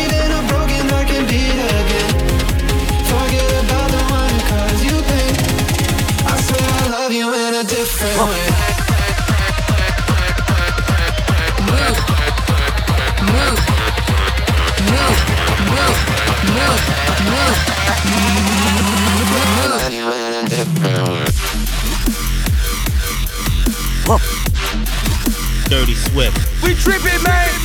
Even 0.00 0.26
a 0.38 0.40
broken 0.52 0.84
heart 0.92 1.06
can 1.10 1.24
beat 1.30 1.58
again. 1.80 2.12
Forget 3.10 3.50
about 3.64 3.88
the 3.96 4.02
one 4.20 4.30
who 4.34 4.40
caused 4.50 4.82
you 4.88 4.96
pain. 5.10 5.34
I 6.32 6.34
swear 6.46 6.68
I 6.80 6.84
love 6.96 7.12
you 7.12 7.26
in 7.32 7.54
a 7.62 7.64
different 7.64 8.18
way. 8.28 8.53
Dirty 25.68 25.94
Swift. 25.94 26.62
We 26.62 26.74
tripping, 26.74 27.22
man. 27.24 27.63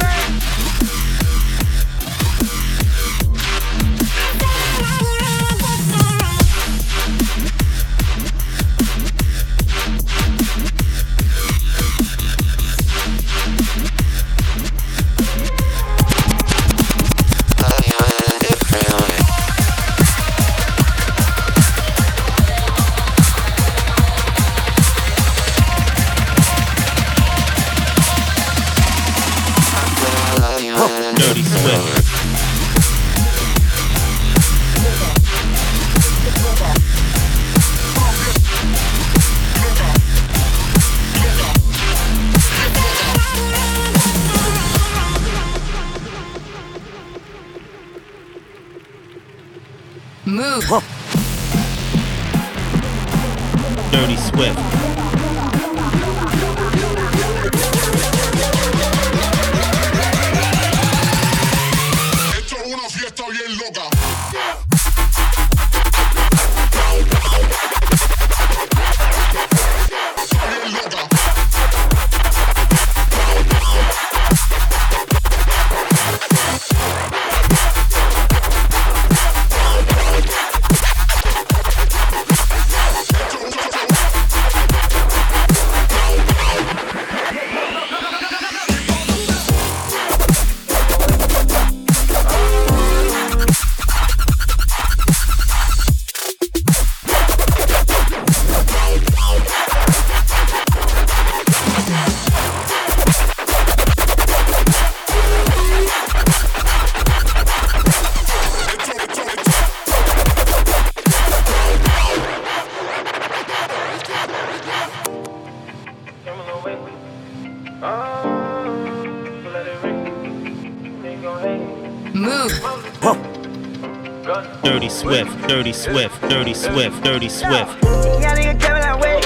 Dirty 125.69 125.77
Swift, 125.77 126.21
Dirty 126.21 126.53
Swift, 126.55 127.03
Dirty 127.03 127.29
Swift. 127.29 127.83
Young 127.83 128.33
nigga 128.33 128.59
coming 128.59 128.81
that 128.81 128.97
way. 128.99 129.21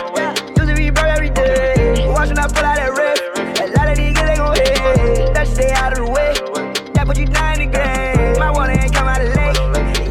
Use 0.60 0.68
the 0.68 0.76
reverb 0.76 1.08
every 1.16 1.30
day. 1.30 2.06
Watching 2.12 2.38
I 2.38 2.48
pull 2.52 2.68
out 2.68 2.76
that 2.76 2.92
riff. 2.92 3.64
A 3.64 3.72
lot 3.72 3.88
of 3.88 3.96
these 3.96 4.12
niggas 4.12 4.28
they 4.28 4.36
gon' 4.36 4.56
hate. 4.60 5.34
That 5.34 5.48
stay 5.48 5.72
out 5.72 5.94
of 5.94 6.04
the 6.04 6.12
way. 6.12 6.36
That 6.96 7.08
put 7.08 7.18
you 7.18 7.28
down 7.28 7.62
in 7.62 7.72
the 7.72 7.78
game. 7.80 8.40
My 8.44 8.52
water 8.52 8.76
ain't 8.76 8.94
come 8.94 9.08
out 9.08 9.22
of 9.24 9.32
lake. 9.32 9.56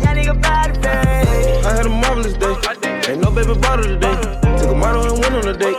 Young 0.01 0.17
nigga 0.17 0.41
by 0.41 0.73
the 0.73 0.81
face. 0.81 1.67
I 1.69 1.77
had 1.77 1.85
a 1.85 1.91
marvelous 1.91 2.33
day. 2.41 3.13
Ain't 3.13 3.21
no 3.21 3.31
baby 3.31 3.53
bottle 3.61 3.85
today. 3.85 4.17
Took 4.57 4.73
a 4.73 4.75
model 4.75 5.13
and 5.13 5.21
went 5.21 5.37
on 5.37 5.53
a 5.53 5.53
date. 5.53 5.77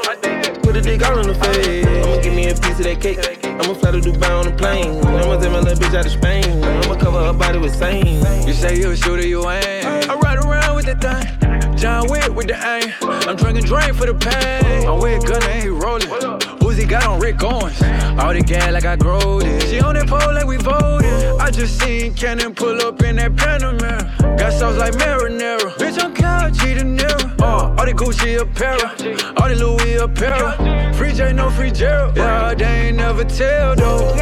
Put 0.61 0.77
a 0.77 0.81
dick 0.81 1.01
all 1.01 1.17
in 1.17 1.33
the 1.33 1.37
face. 1.49 1.87
I'ma 2.05 2.21
give 2.21 2.33
me 2.35 2.45
a 2.49 2.53
piece 2.53 2.77
of 2.77 2.85
that 2.85 3.01
cake. 3.01 3.41
I'ma 3.41 3.73
fly 3.73 3.89
to 3.89 3.97
Dubai 3.97 4.29
on 4.29 4.45
a 4.45 4.55
plane. 4.55 5.01
I'ma 5.01 5.33
take 5.41 5.49
my 5.49 5.65
little 5.65 5.81
bitch 5.81 5.97
out 5.97 6.05
of 6.05 6.11
Spain. 6.11 6.45
I'ma 6.61 6.93
cover 7.01 7.25
her 7.25 7.33
body 7.33 7.57
with 7.57 7.73
same. 7.73 8.21
You 8.45 8.53
say 8.53 8.77
you 8.77 8.91
a 8.91 8.95
shooter, 8.95 9.25
you 9.25 9.49
ain't. 9.49 9.72
Drink 13.73 13.95
for 13.95 14.05
the 14.05 14.13
pain. 14.13 14.87
I'm 14.87 14.99
with 14.99 15.25
Gunna 15.25 15.45
and 15.47 15.63
he 15.63 15.69
rolling. 15.69 16.07
Uzi 16.61 16.87
got 16.87 17.07
on 17.07 17.19
Rick 17.19 17.43
Owens. 17.43 17.81
All 18.21 18.31
the 18.31 18.43
gas 18.45 18.71
like 18.71 18.85
I 18.85 18.95
growed 18.95 19.45
it. 19.45 19.63
She 19.63 19.79
on 19.79 19.95
that 19.95 20.07
pole 20.07 20.31
like 20.31 20.45
we 20.45 20.57
voted. 20.57 21.41
I 21.41 21.49
just 21.49 21.81
seen 21.81 22.13
Cannon 22.13 22.53
pull 22.53 22.79
up 22.83 23.01
in 23.01 23.15
that 23.15 23.31
Panamera. 23.33 24.37
Got 24.37 24.53
sauce 24.53 24.77
like 24.77 24.93
marinara. 24.93 25.73
Bitch, 25.81 25.99
I'm 26.03 26.13
couch 26.13 26.63
eating 26.63 26.95
near. 26.97 27.17
Uh, 27.39 27.73
all 27.75 27.85
the 27.85 27.93
Gucci 27.93 28.39
apparel. 28.39 28.85
All 29.41 29.49
the 29.49 29.55
Louis 29.55 29.95
apparel. 29.95 30.93
Free 30.93 31.11
J, 31.11 31.33
no 31.33 31.49
free 31.49 31.71
Gerald. 31.71 32.15
Yeah, 32.15 32.53
they 32.53 32.89
ain't 32.89 32.97
never 32.97 33.23
tell 33.23 33.75
though. 33.75 34.13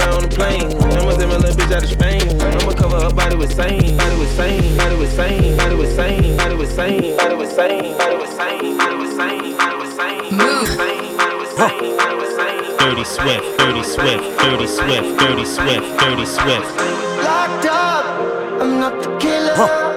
I'ma 0.00 0.06
fly 0.06 0.06
to 0.06 0.06
Dubai 0.06 0.16
on 0.16 0.24
a 0.24 0.28
plane. 0.28 0.72
I'ma 0.98 1.16
take 1.16 1.28
my 1.28 1.36
little 1.36 1.56
bitch 1.56 1.72
out 1.72 1.82
of 1.82 1.90
Spain. 1.90 2.40
I'ma 2.40 2.72
cover 2.72 3.00
her 3.00 3.12
body 3.12 3.36
with 3.36 3.54
same. 3.54 3.96
Body 3.96 4.16
with 4.18 4.36
same. 4.36 4.76
Body 4.76 4.96
with 4.96 5.14
same. 5.14 5.56
Body 5.56 5.74
with 5.76 5.94
same. 5.94 6.36
Body 6.36 6.56
with 6.56 6.72
same. 6.72 7.16
Body 7.16 7.36
with 7.36 7.52
same. 7.52 7.96
Body 7.96 8.16
with 8.16 8.32
same. 8.36 8.78
Body 8.78 8.96
with 8.96 9.12
same. 9.16 9.56
Body 9.58 9.76
with 9.78 9.92
same. 9.96 10.36
Body 10.38 11.36
with 11.38 11.50
same. 11.50 11.96
Body 11.96 12.16
with 12.16 12.36
same. 12.36 12.78
Dirty 12.78 13.04
Swift, 13.04 13.58
Dirty 13.58 13.82
Swift, 13.82 14.38
Dirty 14.38 14.66
Swift, 14.66 15.18
Dirty 15.18 15.44
Swift, 15.44 15.98
Dirty 15.98 16.26
Swift. 16.26 16.76
Locked 17.22 17.66
up, 17.66 18.04
I'm 18.62 18.78
not 18.80 19.02
the 19.02 19.18
killer. 19.18 19.87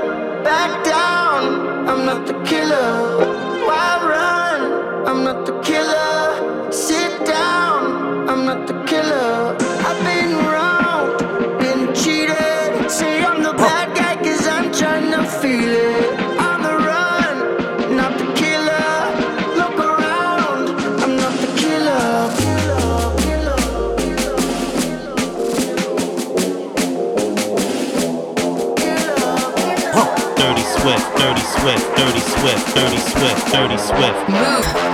Dirty 32.73 32.97
Swift, 32.97 33.51
Dirty 33.51 33.77
Swift. 33.77 34.29
Move. 34.29 34.90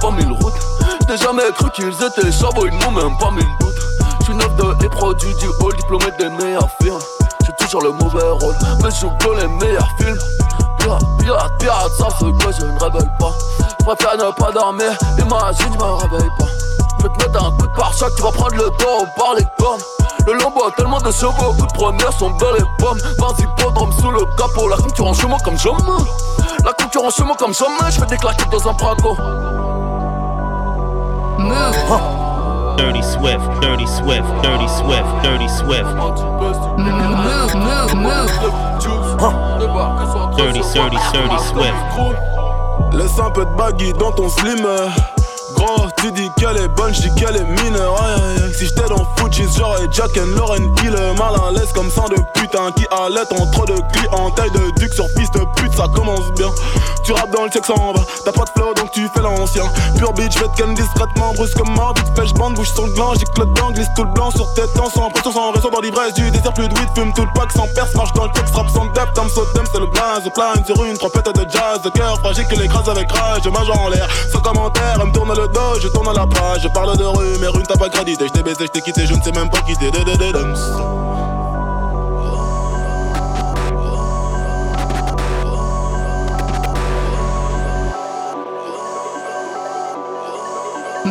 Pas 0.00 0.10
mille 0.10 0.32
routes. 0.32 0.54
J'ai 1.08 1.16
jamais 1.16 1.42
cru 1.54 1.70
qu'ils 1.70 1.92
étaient 1.92 2.32
chabots, 2.32 2.66
ils 2.66 2.78
n'ont 2.78 2.90
même 2.90 3.16
pas 3.18 3.30
mille 3.30 3.44
doutes. 3.60 3.74
J'suis 4.22 4.34
neuf 4.34 4.54
de 4.56 4.82
les 4.82 4.88
produits 4.88 5.34
du 5.36 5.48
hall, 5.60 5.74
diplômé 5.76 6.06
des 6.18 6.28
meilleures 6.30 6.68
firmes. 6.80 7.00
J'ai 7.44 7.52
toujours 7.58 7.82
le 7.82 7.92
mauvais 7.92 8.28
rôle, 8.40 8.54
mais 8.82 8.90
je 8.90 9.00
joue 9.00 9.32
les 9.36 9.48
meilleurs 9.48 9.88
films. 9.98 10.18
Pirate, 10.78 11.02
pirate, 11.18 11.52
pirate, 11.58 11.92
ça 11.98 12.08
fait 12.10 12.24
que 12.24 12.52
je 12.52 12.66
ne 12.66 12.78
réveille 12.78 13.10
pas. 13.18 13.32
Préfère 13.84 14.16
ne 14.16 14.32
pas 14.32 14.52
dormir, 14.52 14.92
imagine, 15.18 15.72
je 15.72 15.78
me 15.78 15.92
réveille 15.92 16.30
pas. 16.38 16.46
Je 17.02 17.06
te 17.08 17.18
mettre 17.18 17.44
un 17.44 17.50
coup 17.50 17.66
de 17.66 17.72
pare-choc, 17.76 18.14
tu 18.16 18.22
vas 18.22 18.32
prendre 18.32 18.54
le 18.54 18.70
taureau 18.78 19.06
par 19.16 19.34
les 19.34 19.46
cornes. 19.58 19.80
Le 20.26 20.32
lambeau 20.34 20.64
a 20.64 20.70
tellement 20.70 21.00
de 21.00 21.12
chevaux, 21.12 21.52
coup 21.52 21.66
de 21.66 21.72
première 21.72 22.12
sont 22.14 22.30
belles 22.30 22.54
les 22.58 22.64
pommes. 22.78 22.98
Vas-y, 23.18 23.44
sous 24.00 24.10
le 24.10 24.24
capot, 24.36 24.68
la 24.68 24.76
concurrence 24.76 25.20
chez 25.20 25.26
moi 25.26 25.38
comme 25.44 25.58
jamais. 25.58 25.78
La 26.64 26.72
concurrence 26.72 27.14
chez 27.16 27.24
moi 27.24 27.36
comme 27.38 27.52
jamais, 27.52 27.90
je 27.90 28.00
fais 28.00 28.06
des 28.06 28.16
claquettes 28.16 28.50
dans 28.50 28.68
un 28.68 28.72
braco. 28.72 29.16
Move. 31.44 31.76
Dirty 32.78 33.02
Swift, 33.02 33.44
Dirty 33.60 33.86
Swift, 33.86 34.24
Dirty 34.42 34.66
Swift, 34.66 35.04
Dirty 35.22 35.48
Swift. 35.48 35.84
Move, 36.78 37.54
move, 37.54 37.94
move. 37.94 38.30
Dirty, 40.36 40.62
dirty, 40.74 40.96
dirty 41.12 41.38
Swift. 41.44 41.76
Laisse 42.94 43.18
un 43.18 43.30
peu 43.30 43.44
de 43.44 43.50
baggy 43.56 43.92
dans 43.92 44.12
ton 44.12 44.30
slim. 44.30 44.66
Gros, 45.54 45.86
tu 45.98 46.10
dis 46.12 46.30
qu'elle 46.38 46.56
est 46.56 46.68
bonne, 46.68 46.94
j'dis 46.94 47.14
qu'elle 47.14 47.36
est 47.36 47.40
aïe. 47.40 48.52
Si 48.54 48.66
j'étais 48.66 48.88
dans 48.88 49.04
Fujis, 49.16 49.46
j'aurais 49.56 49.86
Jack 49.90 50.16
and 50.16 50.34
Lauren 50.36 50.74
Hill. 50.82 50.96
Mal 51.18 51.34
à 51.46 51.52
l'aise 51.52 51.72
comme 51.74 51.90
sang 51.90 52.08
de 52.08 52.16
putain 52.34 52.72
qui 52.72 52.86
allait 52.90 53.20
en 53.40 53.46
trop 53.50 53.66
de 53.66 53.74
clients. 53.92 54.30
Taille 54.30 54.50
de 54.50 54.70
duc 54.80 54.92
sur 54.94 55.06
piste 55.14 55.34
de 55.34 55.44
pute, 55.56 55.74
ça 55.74 55.86
commence 55.94 56.32
bien. 56.36 56.48
Tu 57.04 57.12
rappes 57.12 57.30
dans 57.30 57.44
le 57.44 57.50
check 57.50 57.64
sans 57.66 57.92
bas. 57.92 58.00
T'as 58.24 58.32
pas 58.32 58.44
de 58.44 58.50
flow 58.56 58.72
tu 58.92 59.08
fais 59.14 59.20
l'ancien. 59.20 59.64
Pure 59.96 60.12
bitch, 60.12 60.38
fais 60.38 60.48
ken 60.56 60.74
discrètement, 60.74 61.32
brusque 61.34 61.56
comme 61.56 61.74
mort. 61.74 61.94
Vite 61.96 62.12
fait, 62.16 62.26
j'bande, 62.26 62.54
bouge 62.54 62.70
sur 62.72 62.86
le 62.86 62.92
gland. 62.92 63.14
J'ai 63.14 63.24
le 63.38 63.46
dedans, 63.46 63.70
glisse 63.70 63.88
tout 63.96 64.04
le 64.04 64.10
blanc 64.10 64.30
sur 64.30 64.52
tes 64.54 64.66
temps. 64.74 64.90
Sans 64.90 65.10
pression, 65.10 65.32
sans 65.32 65.52
raison, 65.52 65.70
dans 65.70 65.80
l'ivresse 65.80 66.14
du 66.14 66.30
désert. 66.30 66.52
Plus 66.54 66.68
de 66.68 66.74
weed, 66.74 66.88
fume 66.94 67.12
tout 67.12 67.22
le 67.22 67.32
pack 67.34 67.52
sans 67.52 67.66
perce. 67.68 67.94
Marche 67.94 68.12
dans 68.14 68.24
le 68.24 68.32
texte, 68.32 68.54
rap 68.54 68.68
sans 68.70 68.86
depth. 68.86 69.14
Tam 69.14 69.28
sotem, 69.28 69.64
c'est 69.70 69.80
le 69.80 69.86
blaze. 69.86 70.28
Plane 70.34 70.64
sur 70.64 70.84
une 70.84 70.96
trompette 70.96 71.34
de 71.34 71.50
jazz. 71.50 71.80
De 71.82 71.90
cœur 71.90 72.18
fragile 72.18 72.46
que 72.46 72.56
l'écrase 72.56 72.88
avec 72.88 73.10
rage. 73.10 73.46
Mage 73.46 73.70
en 73.70 73.88
l'air, 73.88 74.08
sans 74.32 74.40
commentaire, 74.40 74.98
elle 75.00 75.06
me 75.06 75.12
tourne 75.12 75.34
le 75.34 75.48
dos. 75.48 75.80
Je 75.80 75.88
tourne 75.88 76.08
à 76.08 76.12
la 76.12 76.26
page, 76.26 76.62
je 76.62 76.68
parle 76.68 76.96
de 76.96 77.04
rue, 77.04 77.38
mais 77.40 77.48
rue 77.48 77.62
t'as 77.62 77.76
pas 77.76 77.88
crédité. 77.88 78.26
J't'ai 78.28 78.42
baisé, 78.42 78.66
j't'ai 78.66 78.80
quitté, 78.80 79.06
je 79.06 79.14
ne 79.14 79.22
sais 79.22 79.32
même 79.32 79.50
pas 79.50 79.60
quitter. 79.60 79.90
De, 79.90 81.03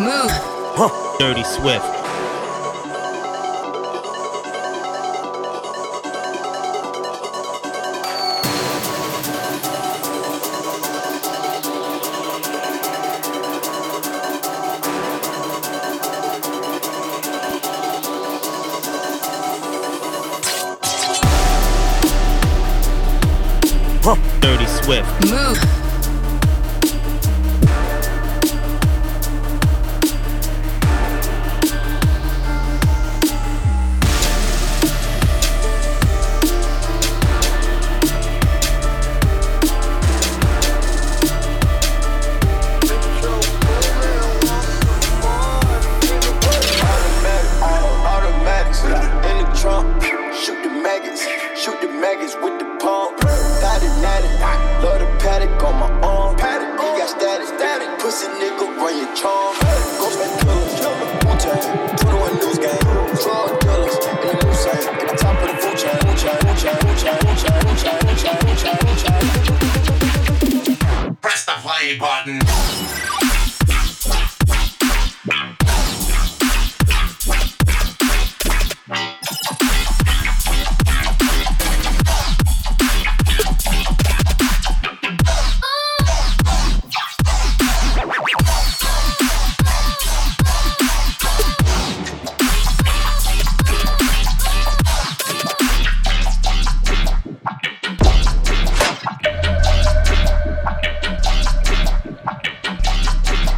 move. 0.04 0.32
Huh. 0.76 1.18
Dirty 1.18 1.44
Swift. 1.44 1.86
Huh. 24.06 24.16
Dirty 24.42 24.68
Swift. 24.68 25.32
Move. 25.32 25.73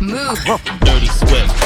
Move. 0.05 0.37
Dirty 0.81 1.07
Swift. 1.07 1.65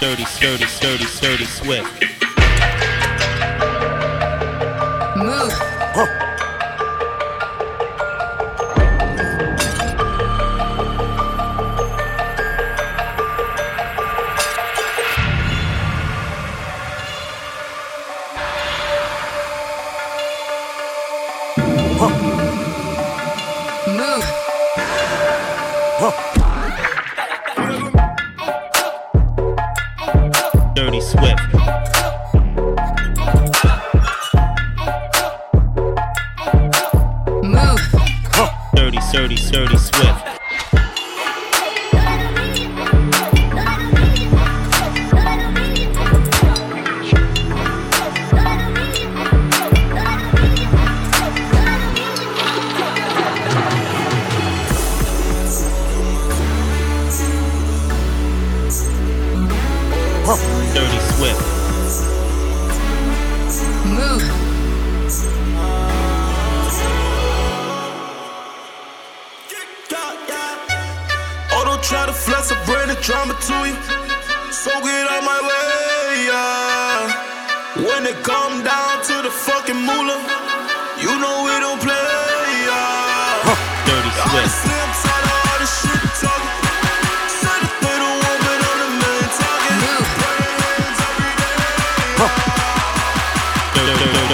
Dirty, 0.00 0.24
sturdy, 0.24 0.64
sturdy, 0.64 1.04
sturdy, 1.04 1.44
swift. 1.44 2.02
Move. 5.16 6.31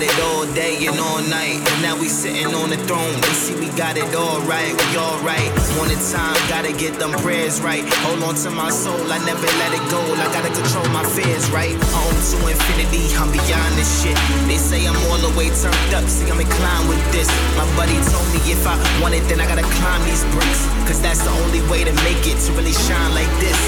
think 0.00 0.12
about 0.12 0.18
it 0.18 0.20
all 0.24 0.54
day 0.54 0.86
and 0.86 0.98
all 0.98 1.20
night. 1.28 1.60
And 1.60 1.82
now 1.82 1.98
we 1.98 2.08
sitting 2.08 2.54
on 2.54 2.70
the 2.70 2.76
throne. 2.88 3.12
They 3.20 3.34
see 3.36 3.54
we 3.60 3.68
got 3.76 3.96
it 3.96 4.08
all 4.14 4.40
right. 4.48 4.72
We 4.72 4.96
all 4.96 5.18
right. 5.20 5.50
One 5.76 5.90
at 5.90 6.00
a 6.00 6.12
time, 6.12 6.36
gotta 6.48 6.72
get 6.72 6.98
them 6.98 7.12
prayers 7.20 7.60
right. 7.60 7.84
Hold 8.04 8.22
on 8.22 8.34
to 8.46 8.50
my 8.50 8.70
soul, 8.70 9.00
I 9.12 9.18
never 9.24 9.46
let 9.60 9.72
it 9.76 9.84
go. 9.90 10.00
I 10.00 10.26
gotta 10.32 10.52
control 10.52 10.88
my 10.88 11.04
fears, 11.04 11.50
right? 11.50 11.76
Home 11.92 12.16
to 12.16 12.36
infinity, 12.48 13.12
I'm 13.16 13.30
beyond 13.30 13.72
this 13.76 13.90
shit. 14.02 14.16
They 14.48 14.56
say 14.56 14.86
I'm 14.86 14.96
all 15.10 15.20
the 15.20 15.32
way 15.36 15.48
turned 15.60 15.94
up. 15.94 16.04
See, 16.08 16.28
I'm 16.30 16.40
inclined 16.40 16.88
with 16.88 17.02
this. 17.12 17.28
My 17.56 17.66
buddy 17.76 17.96
told 18.08 18.26
me 18.32 18.40
if 18.48 18.66
I 18.66 18.76
want 19.00 19.14
it, 19.14 19.24
then 19.28 19.40
I 19.40 19.46
gotta 19.46 19.66
climb 19.80 20.02
these 20.04 20.24
bricks. 20.32 20.64
Cause 20.88 21.00
that's 21.00 21.22
the 21.22 21.32
only 21.44 21.62
way 21.68 21.84
to 21.84 21.92
make 22.08 22.24
it, 22.24 22.38
to 22.46 22.52
really 22.52 22.72
shine 22.72 23.12
like 23.14 23.32
this. 23.38 23.60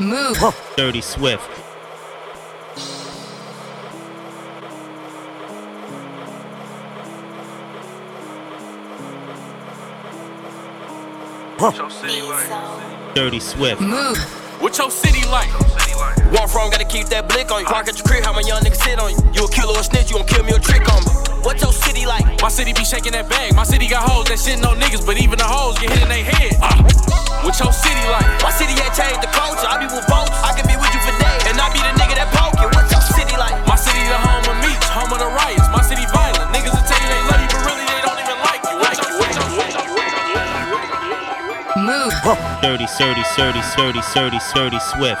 Move. 0.00 0.38
Dirty 0.76 1.00
Swift. 1.00 1.63
Dirty 12.04 13.40
Swift. 13.40 13.80
Move. 13.80 14.20
What 14.60 14.76
your 14.76 14.90
city 14.90 15.24
like? 15.32 15.48
Walk 16.36 16.52
from, 16.52 16.68
gotta 16.68 16.84
keep 16.84 17.08
that 17.08 17.32
blick 17.32 17.48
on 17.48 17.64
you. 17.64 17.66
Park 17.66 17.88
at 17.88 17.96
your 17.96 18.04
crib, 18.04 18.24
how 18.24 18.36
my 18.36 18.44
young 18.44 18.60
niggas 18.60 18.84
sit 18.84 19.00
on 19.00 19.16
you. 19.16 19.20
You 19.32 19.44
a 19.44 19.48
killer 19.48 19.72
or 19.72 19.80
a 19.80 19.84
snitch, 19.84 20.12
you 20.12 20.20
gon' 20.20 20.28
kill 20.28 20.44
me 20.44 20.52
or 20.52 20.60
trick 20.60 20.84
on 20.84 21.00
me. 21.00 21.12
What 21.40 21.64
your 21.64 21.72
city 21.72 22.04
like? 22.04 22.28
My 22.44 22.52
city 22.52 22.76
be 22.76 22.84
shaking 22.84 23.16
that 23.16 23.32
bag. 23.32 23.56
My 23.56 23.64
city 23.64 23.88
got 23.88 24.04
hoes 24.04 24.28
that 24.28 24.36
shitting 24.36 24.68
on 24.68 24.76
niggas, 24.76 25.00
but 25.00 25.16
even 25.16 25.40
the 25.40 25.48
hoes 25.48 25.80
get 25.80 25.96
hit 25.96 26.04
in 26.04 26.12
their 26.12 26.28
head. 26.28 26.60
Uh. 26.60 26.84
What 27.40 27.56
your 27.56 27.72
city 27.72 28.04
like? 28.12 28.28
My 28.44 28.52
city 28.52 28.76
ain't 28.76 28.92
changed 28.92 29.24
the 29.24 29.32
culture. 29.32 29.64
I 29.64 29.80
be 29.80 29.88
with 29.88 30.04
boats. 30.04 30.36
I 30.44 30.52
can 30.52 30.68
be 30.68 30.76
with 30.76 30.92
you 30.92 31.00
for 31.08 31.16
days. 31.16 31.40
And 31.48 31.56
I 31.56 31.72
be 31.72 31.80
the 31.80 31.92
nigga 31.96 32.20
that 32.20 32.28
poke 32.36 32.56
you. 32.60 32.68
What 32.68 32.84
your 32.92 33.04
city 33.16 33.36
like? 33.40 33.56
My 33.64 33.80
city 33.80 34.04
the 34.04 34.20
home 34.20 34.44
of 34.44 34.56
meats, 34.60 34.88
home 34.92 35.08
of 35.08 35.20
the 35.20 35.28
riots. 35.32 35.63
Dirty, 42.64 42.86
sturdy, 42.86 43.20
sturdy, 43.36 43.60
sturdy, 43.60 44.00
sturdy, 44.00 44.40
sturdy, 44.40 44.80
swift. 44.96 45.20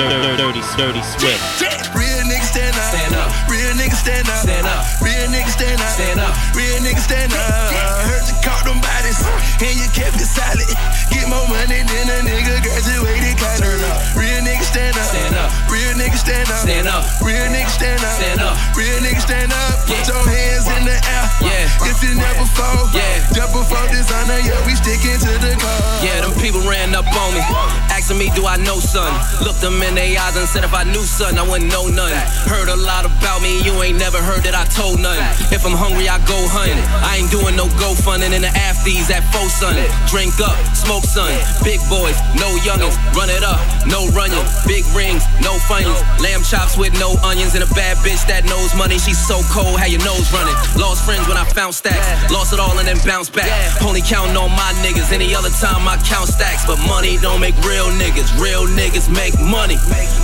Dirty, 0.00 0.36
dirty, 0.40 0.62
sturdy, 0.64 1.04
swift. 1.04 1.44
Real 1.92 2.24
niggas 2.24 2.48
stand 2.48 2.72
up. 2.72 2.88
Stand 2.88 3.12
up. 3.12 3.28
Real 3.44 3.76
niggas 3.76 4.00
stand 4.00 4.24
up. 4.24 4.40
Stand 4.40 4.64
up. 4.64 4.88
Real 5.04 5.28
niggas 5.28 5.52
stand 5.52 5.80
up. 5.84 5.92
Stand 5.92 6.16
up. 6.16 6.32
Real 6.56 6.80
niggas 6.80 7.04
stand 7.04 7.28
up. 7.36 8.08
Heard 8.08 8.24
you 8.24 8.40
caught 8.40 8.64
them 8.64 8.80
bodies 8.80 9.20
and 9.20 9.76
you 9.76 9.92
kept 9.92 10.16
it 10.16 10.24
solid. 10.24 10.64
Get 11.12 11.28
more 11.28 11.44
money 11.44 11.84
than 11.84 12.08
a 12.08 12.24
nigga 12.24 12.56
graduated 12.64 13.36
college. 13.36 13.84
Real 14.16 14.40
niggas 14.40 14.72
stand 14.72 14.96
up. 14.96 15.04
Stand 15.04 15.36
up. 15.36 15.52
Real 15.68 15.92
niggas 15.92 16.24
stand 16.24 16.48
up. 16.48 16.64
Stand 16.64 16.88
up. 16.88 17.04
Real 17.20 17.44
niggas 17.52 17.76
stand 17.76 18.00
up. 18.00 18.16
Stand 18.16 18.40
up. 18.40 18.56
Real 18.72 18.96
niggas 19.04 19.28
stand 19.28 19.52
up. 19.52 19.76
Put 19.84 20.08
your 20.08 20.24
hands 20.24 20.64
in 20.72 20.88
the 20.88 20.96
air. 20.96 21.24
Yeah. 21.44 21.59
If 22.00 22.16
never 22.16 22.48
fall. 22.56 22.88
Yeah. 22.96 23.20
Jump 23.36 23.52
before 23.52 23.84
dishonor. 23.92 24.40
Yeah, 24.40 24.56
we 24.64 24.72
sticking 24.72 25.20
to 25.20 25.32
the 25.36 25.52
cause. 25.60 26.00
Yeah, 26.00 26.24
them 26.24 26.32
people 26.40 26.64
ran 26.64 26.96
up 26.96 27.04
on 27.04 27.36
me, 27.36 27.44
asking 27.92 28.16
me, 28.16 28.32
do 28.32 28.48
I 28.48 28.56
know 28.56 28.80
son? 28.80 29.12
Looked 29.44 29.60
them 29.60 29.76
in 29.84 29.94
their 29.94 30.16
eyes 30.16 30.36
and 30.36 30.48
said, 30.48 30.64
if 30.64 30.72
I 30.72 30.84
knew 30.84 31.04
son, 31.04 31.36
I 31.36 31.44
wouldn't 31.44 31.68
know 31.68 31.92
none. 31.92 32.16
Heard 32.48 32.72
a 32.72 32.76
lot 32.76 33.04
about 33.04 33.44
me, 33.44 33.60
you 33.60 33.76
ain't 33.84 33.98
never 34.00 34.16
heard 34.16 34.42
that 34.48 34.56
I 34.56 34.64
told 34.72 34.98
none. 34.98 35.20
If 35.52 35.68
I'm 35.68 35.76
hungry, 35.76 36.08
I 36.08 36.16
go 36.24 36.40
hunt. 36.48 36.72
I 37.04 37.20
ain't 37.20 37.30
doing 37.30 37.54
no 37.54 37.68
go 37.76 37.92
funding 37.92 38.32
in 38.32 38.40
the 38.40 38.52
afties 38.56 39.12
at 39.12 39.20
faux 39.28 39.52
son. 39.60 39.76
Drink 40.08 40.40
up, 40.40 40.56
smoke 40.72 41.04
son. 41.04 41.28
Big 41.60 41.84
boys, 41.92 42.16
no 42.40 42.48
youngins. 42.64 42.96
Run 43.12 43.28
it 43.28 43.44
up, 43.44 43.60
no 43.84 44.08
running. 44.16 44.40
Big 44.64 44.88
rings, 44.96 45.20
no 45.44 45.60
funnies. 45.68 46.00
Lamb 46.16 46.40
chops 46.40 46.80
with 46.80 46.96
no 46.96 47.20
onions 47.20 47.52
and 47.52 47.62
a 47.62 47.70
bad 47.76 48.00
bitch 48.00 48.24
that 48.24 48.48
knows 48.48 48.72
money. 48.72 48.96
She's 48.96 49.20
so 49.20 49.44
cold, 49.52 49.76
how 49.76 49.86
your 49.86 50.00
nose 50.00 50.32
running. 50.32 50.56
Lost 50.80 51.04
friends 51.04 51.28
when 51.28 51.36
I 51.36 51.44
found 51.52 51.76
stacks. 51.90 52.32
Lost 52.32 52.52
it 52.52 52.60
all 52.60 52.78
and 52.78 52.86
then 52.86 52.98
bounced 53.06 53.34
back. 53.34 53.50
Only 53.82 54.02
counting 54.02 54.36
on 54.36 54.50
my 54.50 54.72
niggas. 54.82 55.12
Any 55.12 55.34
other 55.34 55.50
time 55.50 55.86
I 55.88 55.96
count 56.06 56.28
stacks. 56.28 56.66
But 56.66 56.78
money 56.86 57.16
don't 57.18 57.40
make 57.40 57.56
real 57.64 57.86
niggas. 57.98 58.30
Real 58.40 58.66
niggas 58.66 59.10
make 59.10 59.34
money. 59.40 59.76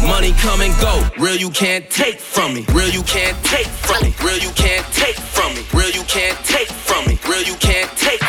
Money 0.07 0.33
come 0.41 0.61
and 0.61 0.75
go. 0.81 1.03
Real 1.19 1.37
you 1.37 1.51
can't 1.51 1.89
take 1.91 2.19
from 2.21 2.55
me. 2.55 2.65
Real 2.73 2.91
you 2.91 3.03
can't 3.03 3.37
take 3.45 3.67
from 3.67 4.03
me. 4.03 4.15
Real 4.23 4.39
you 4.39 4.51
can't 4.53 4.87
take 4.93 5.17
from 5.17 5.55
me. 5.55 5.63
Real 5.73 5.91
you 5.91 6.05
can't 6.05 6.39
take 6.45 6.69
from 6.71 7.07
me. 7.07 7.19
Real 7.29 7.43
you 7.43 7.57
can't 7.57 7.91
take 7.97 8.26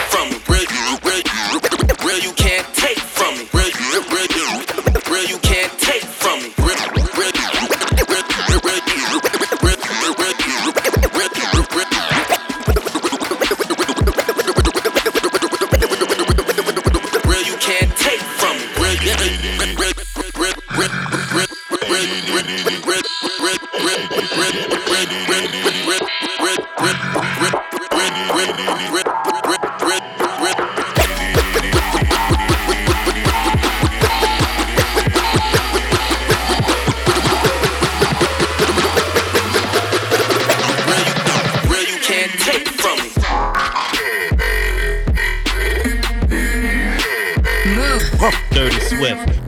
Dirty 48.52 48.80
Swift. 48.80 49.47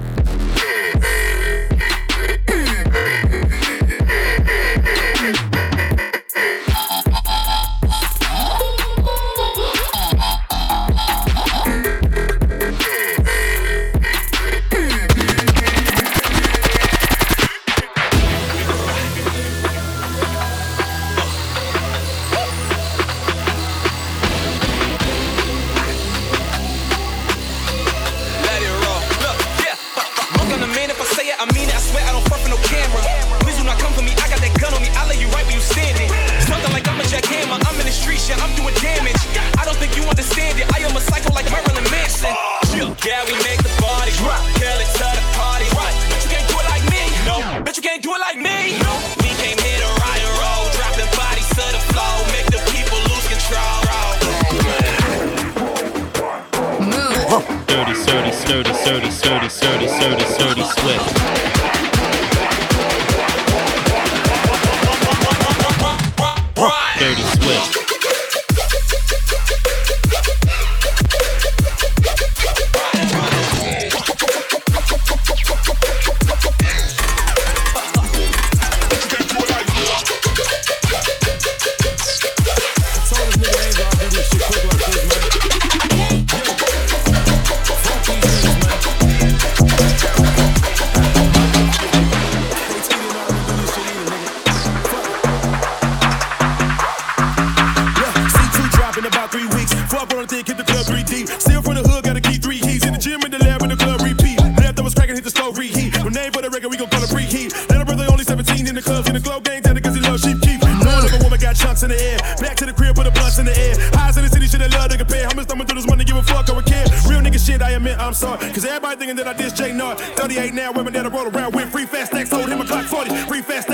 Name 106.09 106.31
for 106.33 106.41
the 106.41 106.49
record, 106.49 106.69
we 106.69 106.77
gon' 106.77 106.89
call 106.89 107.03
it 107.03 107.09
preheat. 107.09 107.53
Little 107.69 107.85
brother 107.85 108.05
only 108.09 108.23
17 108.23 108.67
in 108.67 108.73
the 108.73 108.81
clubs, 108.81 109.07
in 109.07 109.13
the 109.13 109.19
glow 109.19 109.39
gang, 109.39 109.61
tell 109.61 109.77
cause 109.77 109.93
he 109.93 110.01
love 110.01 110.19
sheep 110.19 110.41
keep. 110.41 110.57
Knowing 110.61 111.05
if 111.05 111.13
a 111.13 111.23
woman 111.23 111.39
got 111.39 111.55
chunks 111.55 111.83
in 111.83 111.89
the 111.89 112.01
air. 112.01 112.17
Back 112.41 112.57
to 112.57 112.65
the 112.65 112.73
crib, 112.73 112.95
put 112.95 113.05
a 113.05 113.11
blunts 113.11 113.37
in 113.37 113.45
the 113.45 113.53
air. 113.53 113.77
Highs 113.93 114.17
in 114.17 114.23
the 114.25 114.29
city, 114.29 114.47
shit 114.47 114.61
I 114.61 114.67
love 114.73 114.89
to 114.89 114.97
compare. 114.97 115.25
How 115.29 115.35
much 115.35 115.45
thumbing 115.45 115.67
through 115.67 115.77
this 115.77 115.87
money, 115.87 116.03
give 116.03 116.17
a 116.17 116.23
fuck, 116.23 116.49
I 116.49 116.53
would 116.53 116.65
care. 116.65 116.85
Real 117.05 117.21
nigga 117.21 117.37
shit, 117.37 117.61
I 117.61 117.71
admit 117.77 117.97
I'm 117.99 118.13
sorry. 118.13 118.39
Cause 118.49 118.65
everybody 118.65 118.97
thinking 118.97 119.17
that 119.17 119.27
I 119.27 119.33
diss 119.33 119.53
J 119.53 119.71
Nard. 119.71 119.99
38 120.17 120.53
now, 120.53 120.71
women 120.71 120.93
that 120.93 121.05
I 121.05 121.09
roll 121.09 121.29
around 121.29 121.53
with. 121.53 121.69
Free 121.69 121.85
fast 121.85 122.11
stacks, 122.11 122.31
hold 122.31 122.49
him 122.49 122.59
a 122.59 122.65
clock 122.65 122.85
40. 122.85 123.15
Free 123.29 123.41
fast 123.41 123.68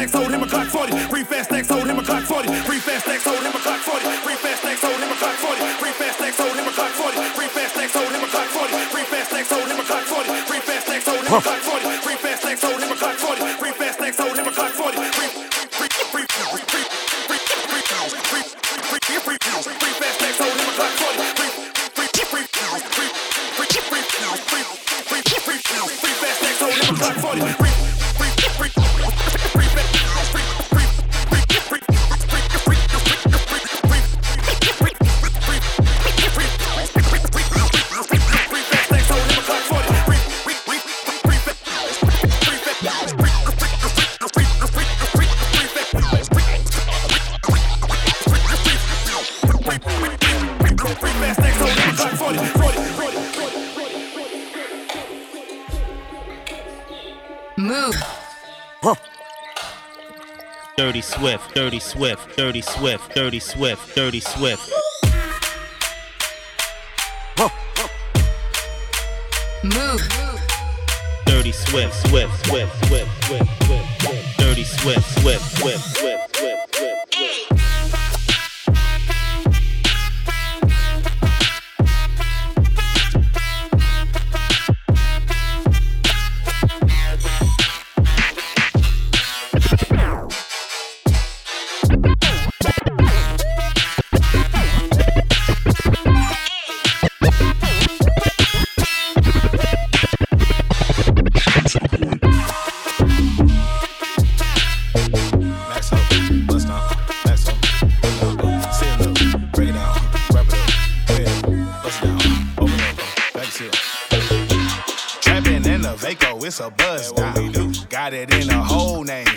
Dirty 61.15 61.39
Swift, 61.39 61.55
Dirty 61.55 61.79
Swift, 61.79 62.35
Dirty 62.35 62.61
Swift, 62.61 63.15
Dirty 63.15 63.39
Swift, 63.39 63.95
Dirty 63.95 64.19
Swift. 64.19 64.69
Move. 69.63 70.01
Dirty 71.25 71.51
Swift, 71.53 72.07
Swift, 72.07 72.45
Swift, 72.47 72.84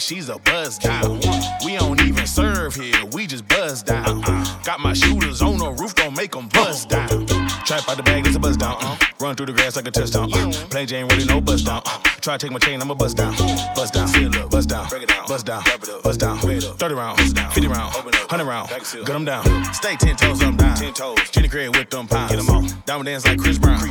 she's 0.09 0.30
a 0.30 0.38
buzz 0.38 0.78
down. 0.78 1.20
We 1.64 1.76
don't 1.76 2.00
even 2.00 2.26
serve 2.26 2.74
here, 2.74 3.04
we 3.12 3.26
just 3.26 3.46
buzz 3.46 3.82
down. 3.82 4.22
Got 4.64 4.80
my 4.80 4.94
shooters 4.94 5.42
on 5.42 5.59
the 5.59 5.70
roof, 5.70 5.94
don't 5.94 6.16
make 6.16 6.32
them 6.32 6.48
buzz 6.48 6.86
down. 6.86 7.26
Trap 7.66 7.88
out 7.88 7.96
the 7.98 8.02
bag, 8.02 8.26
it's 8.26 8.34
a 8.34 8.40
buzz 8.40 8.56
down. 8.56 8.76
Uh. 8.80 8.96
Run 9.20 9.36
through 9.36 9.46
the 9.46 9.52
grass 9.52 9.76
like 9.76 9.86
a 9.86 9.90
touchdown. 9.90 10.32
Uh. 10.32 10.50
Play 10.70 10.86
Jane, 10.86 11.06
really 11.09 11.26
no 11.26 11.40
buzz 11.40 11.62
down. 11.62 11.82
Uh. 11.84 11.98
Try 12.20 12.38
to 12.38 12.46
take 12.46 12.52
my 12.52 12.59
chain, 12.59 12.80
I'ma 12.80 12.94
buzz 12.94 13.12
down. 13.12 13.36
Buzz 13.74 13.90
down, 13.90 14.11
buzz 14.48 14.66
down, 14.66 14.88
buzz 15.28 15.42
down, 15.42 15.62
buzz 16.02 16.16
down, 16.16 16.38
30 16.38 16.94
rounds, 16.94 17.32
50 17.32 17.68
rounds, 17.68 17.94
100 17.96 18.44
rounds, 18.44 18.94
gut 18.94 19.06
them 19.06 19.24
down. 19.26 19.74
Stay 19.74 19.96
10 19.96 20.16
toes, 20.16 20.42
I'm 20.42 20.56
down. 20.56 20.76
10 20.76 20.94
toes. 20.94 21.18
Jenny 21.30 21.48
Craig 21.48 21.76
with 21.76 21.90
them 21.90 22.06
pounds. 22.09 22.32
Get 22.32 22.44
them 22.44 22.54
all. 22.54 22.64
Diamond 22.86 23.06
dance 23.06 23.26
like 23.26 23.38
Chris 23.38 23.59
Brown. 23.59 23.86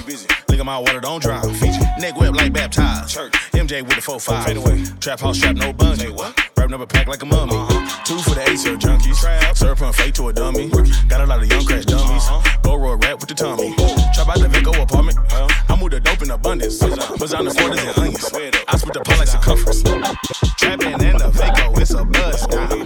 Lick 0.49 0.59
'em 0.59 0.69
out, 0.69 0.81
water 0.81 0.99
don't 0.99 1.21
drown. 1.21 1.47
Neck 1.99 2.19
whip 2.19 2.33
like 2.33 2.53
baptized. 2.53 3.13
Church. 3.13 3.33
MJ 3.67 3.81
with 3.81 3.95
the 3.95 4.01
4-5. 4.01 4.45
Fade 4.45 4.57
away. 4.57 4.83
Trap 4.99 5.19
house 5.19 5.37
strap, 5.37 5.55
no 5.57 5.73
bungee. 5.73 6.09
What? 6.09 6.39
Wrapping 6.57 6.73
up 6.73 6.81
a 6.81 6.87
pack 6.87 7.07
like 7.07 7.21
a 7.21 7.25
mummy. 7.25 7.53
huh 7.53 8.03
Two 8.05 8.17
for 8.19 8.35
the 8.35 8.49
ace 8.49 8.65
of 8.65 8.79
junkies. 8.79 9.55
Syrup 9.55 9.81
and 9.81 9.93
fake 9.93 10.13
to 10.15 10.29
a 10.29 10.33
dummy. 10.33 10.69
Got 11.09 11.21
a 11.21 11.25
lot 11.25 11.41
of 11.43 11.49
young 11.49 11.65
crash 11.65 11.85
dummies. 11.85 12.29
Go 12.63 12.75
roll 12.75 12.95
rap 12.95 13.19
with 13.19 13.27
the 13.27 13.35
tummy. 13.35 13.75
Trap 14.15 14.29
out 14.29 14.39
the 14.39 14.47
Vico 14.47 14.71
apartment. 14.81 15.17
I 15.33 15.77
move 15.79 15.91
the 15.91 15.99
dope 15.99 16.21
in 16.21 16.31
abundance. 16.31 16.79
Buzz 16.79 17.33
on 17.33 17.45
the 17.45 17.51
quarters 17.51 17.83
and 17.83 17.97
onions. 17.97 18.23
I 18.67 18.77
split 18.77 18.93
the 18.93 19.01
pot 19.03 19.19
like 19.19 19.27
circumference. 19.27 19.83
Trapping 20.55 20.93
in 20.93 21.17
the 21.17 21.29
Vaco, 21.29 21.77
it's 21.79 21.91
a 21.91 22.05
buzz 22.05 22.47
down. 22.47 22.76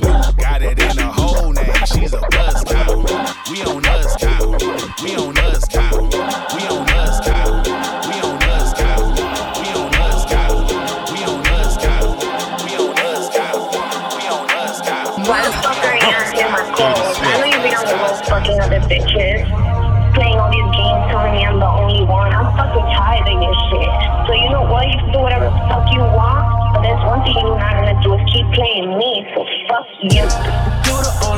Bitches. 18.91 19.47
Playing 20.11 20.35
all 20.35 20.51
these 20.51 20.71
games 20.75 21.01
telling 21.07 21.31
me 21.31 21.47
I'm 21.47 21.59
the 21.59 21.71
only 21.71 22.03
one. 22.03 22.35
I'm 22.35 22.51
fucking 22.59 22.87
tired 22.91 23.23
of 23.23 23.39
your 23.39 23.55
shit. 23.71 23.91
So 24.27 24.35
you 24.35 24.49
know 24.51 24.67
what? 24.67 24.83
You 24.91 24.99
can 24.99 25.11
do 25.15 25.19
whatever 25.19 25.45
the 25.47 25.55
fuck 25.71 25.87
you 25.95 26.03
want. 26.03 26.75
But 26.75 26.83
there's 26.83 27.03
one 27.07 27.23
thing 27.23 27.39
you're 27.39 27.55
not 27.55 27.71
gonna 27.79 27.95
do 28.03 28.19
is 28.19 28.23
keep 28.27 28.47
playing 28.51 28.97
me. 28.99 29.23
So 29.31 29.47
fuck 29.71 29.87
you. 30.03 31.30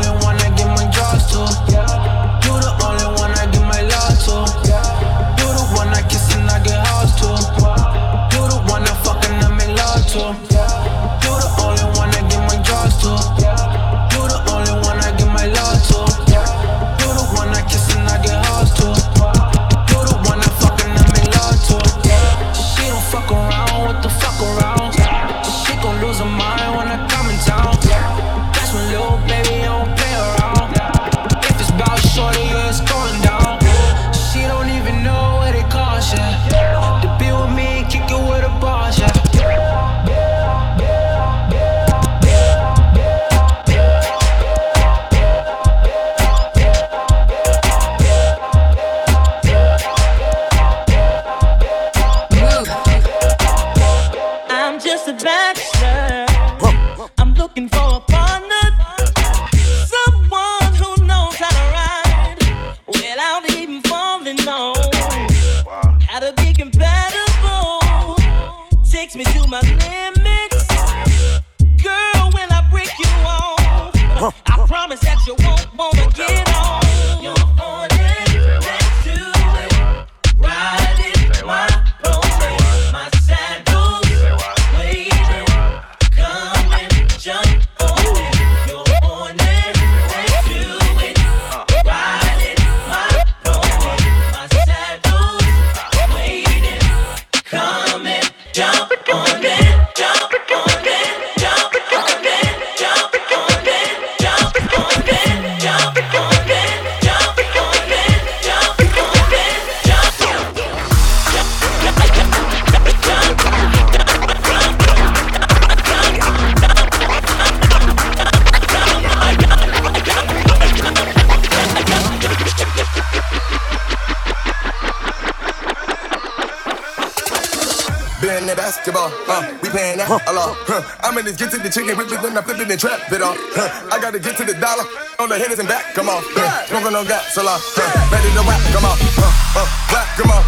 Basketball, 128.83 129.15
uh, 129.31 129.47
we 129.63 129.71
playing 129.71 129.95
that 129.95 130.11
a 130.11 130.33
lot. 130.35 130.59
Huh. 130.67 130.83
I'm 130.99 131.15
in 131.15 131.23
this 131.23 131.39
get 131.39 131.55
to 131.55 131.57
the 131.57 131.71
chicken, 131.71 131.95
rip 131.95 132.11
it, 132.11 132.19
then 132.19 132.35
I 132.35 132.43
flip 132.43 132.59
it 132.59 132.67
and 132.67 132.75
trap 132.75 132.99
it 133.07 133.23
off. 133.23 133.39
Huh. 133.55 133.71
I 133.87 133.95
gotta 133.95 134.19
get 134.19 134.35
to 134.35 134.43
the 134.43 134.59
dollar, 134.59 134.83
on 135.23 135.31
the 135.31 135.39
hitters 135.39 135.63
and 135.63 135.71
back, 135.71 135.95
come 135.95 136.11
on. 136.11 136.19
Huh. 136.35 136.67
Smoking 136.67 136.91
on 136.91 137.07
gas, 137.07 137.31
a 137.39 137.47
lot. 137.47 137.63
Huh. 137.63 137.79
Ready 138.11 138.27
to 138.35 138.43
whack, 138.43 138.59
come 138.75 138.83
on. 138.83 138.99
Uh, 138.99 139.23
uh, 139.55 139.67
clap, 139.87 140.07
come 140.19 140.35
on. 140.35 140.43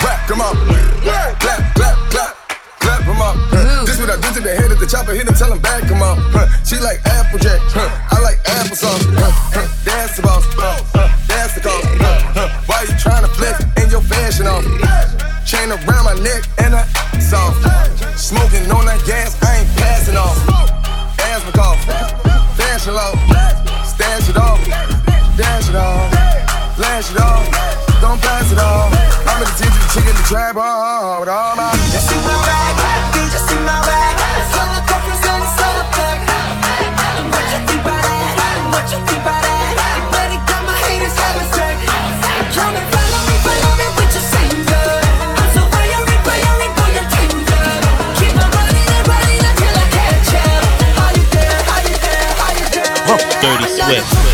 Clap, 0.00 0.20
come 0.24 0.40
on. 0.40 0.54
Clap, 1.04 1.36
clap, 1.44 1.60
clap. 1.76 2.32
Clap, 2.80 3.00
come 3.04 3.20
on. 3.20 3.36
Huh. 3.52 3.84
This 3.84 4.00
what 4.00 4.08
I 4.08 4.16
do 4.16 4.32
to 4.32 4.40
the 4.40 4.56
head 4.56 4.72
of 4.72 4.80
the 4.80 4.88
chopper, 4.88 5.12
hit 5.12 5.28
him, 5.28 5.36
tell 5.36 5.52
him 5.52 5.60
back, 5.60 5.84
come 5.84 6.00
on. 6.00 6.16
Huh. 6.32 6.48
She 6.64 6.80
like 6.80 7.04
Applejack, 7.04 7.60
huh. 7.68 7.84
I 7.84 8.16
like 8.24 8.40
applesauce. 8.48 9.04
Huh. 9.12 9.68
That's 9.84 10.16
the 10.16 10.24
boss, 10.24 10.48
that's 11.28 11.52
the 11.52 11.60
cost. 11.60 11.84
Why 12.64 12.88
you 12.88 12.96
trying 12.96 13.28
to 13.28 13.32
flex 13.36 13.60
and 13.76 13.92
your 13.92 14.00
fashion 14.00 14.48
off? 14.48 14.64
Chain 15.44 15.68
around 15.68 16.08
my 16.08 16.16
neck 16.24 16.48
and 16.64 16.72
soft. 17.32 17.56
Smoking 18.18 18.68
on 18.70 18.84
that 18.84 19.00
gas, 19.08 19.40
I 19.40 19.64
ain't 19.64 19.70
passing 19.80 20.16
off. 20.16 20.36
Asthma 21.18 21.52
cough. 21.56 21.80
low. 22.92 23.14
Stash 23.88 24.28
it 24.28 24.36
off, 24.36 24.60
dash 25.36 25.68
it 25.68 25.76
off, 25.76 26.08
flash 26.76 27.10
it 27.10 27.20
off, 27.20 27.44
don't 28.00 28.20
pass 28.20 28.52
it 28.52 28.58
off. 28.58 28.92
I'm 29.28 29.40
in 29.40 29.48
the 29.48 29.54
teach 29.56 29.76
the 29.80 29.88
chicken 29.94 30.14
the 30.16 30.24
trap 30.28 30.56
hard 30.56 31.20
with 31.20 31.28
all 31.28 31.56
my. 31.56 32.81
Swift. 53.82 54.31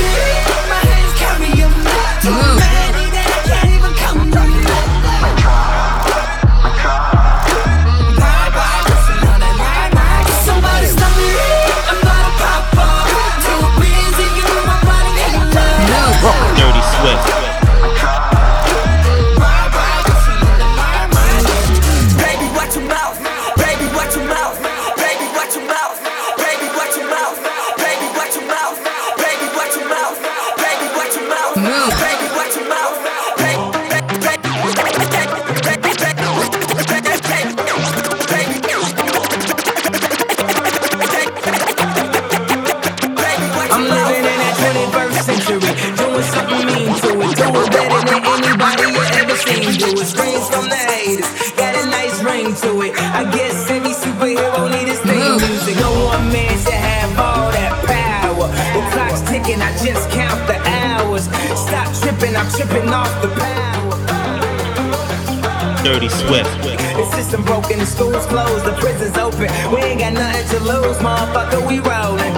The 67.79 67.87
schools 67.87 68.27
closed, 68.27 68.67
the 68.67 68.75
prisons 68.83 69.17
open. 69.17 69.47
We 69.71 69.79
ain't 69.87 70.03
got 70.03 70.13
nothing 70.13 70.47
to 70.51 70.59
lose, 70.67 70.99
motherfucker, 70.99 71.63
we 71.63 71.79
rollin'. 71.79 72.35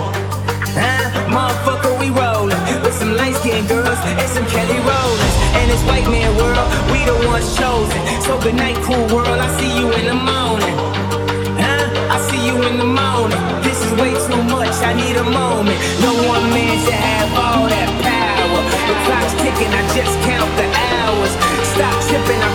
Huh? 0.76 1.09
Motherfucker, 1.32 1.97
we 1.97 2.12
rollin' 2.12 2.61
with 2.84 2.93
some 2.93 3.16
light 3.16 3.32
skinned 3.41 3.66
girls 3.66 3.97
and 4.05 4.28
some 4.28 4.45
Kelly 4.53 4.76
Rowlands. 4.84 5.36
And 5.57 5.72
this 5.72 5.80
white 5.88 6.05
man 6.12 6.36
world, 6.36 6.61
we 6.93 7.09
the 7.09 7.16
ones 7.24 7.49
chosen. 7.57 7.97
So 8.20 8.36
good 8.45 8.53
night, 8.53 8.76
cool 8.84 9.01
world, 9.09 9.41
I 9.41 9.49
see 9.57 9.72
you 9.80 9.88
in 9.88 10.12
the 10.12 10.18
morning. 10.20 10.76
Huh? 11.57 11.88
I 11.88 12.20
see 12.28 12.45
you 12.45 12.61
in 12.68 12.76
the 12.76 12.84
morning. 12.84 13.41
This 13.64 13.80
is 13.80 13.97
way 13.97 14.12
too 14.12 14.45
much, 14.45 14.76
I 14.84 14.93
need 14.93 15.16
a 15.16 15.24
moment. 15.24 15.80
No 16.05 16.12
one 16.28 16.53
man 16.53 16.76
should 16.84 17.01
have 17.01 17.32
all 17.32 17.64
that 17.64 17.88
power. 18.05 18.61
The 18.61 18.97
clock's 19.09 19.32
ticking, 19.41 19.72
I 19.72 19.82
just 19.97 20.14
count 20.20 20.53
the 20.61 20.68
hours. 20.68 21.32
Stop 21.72 21.97
tripping, 22.12 22.45
I'm 22.45 22.49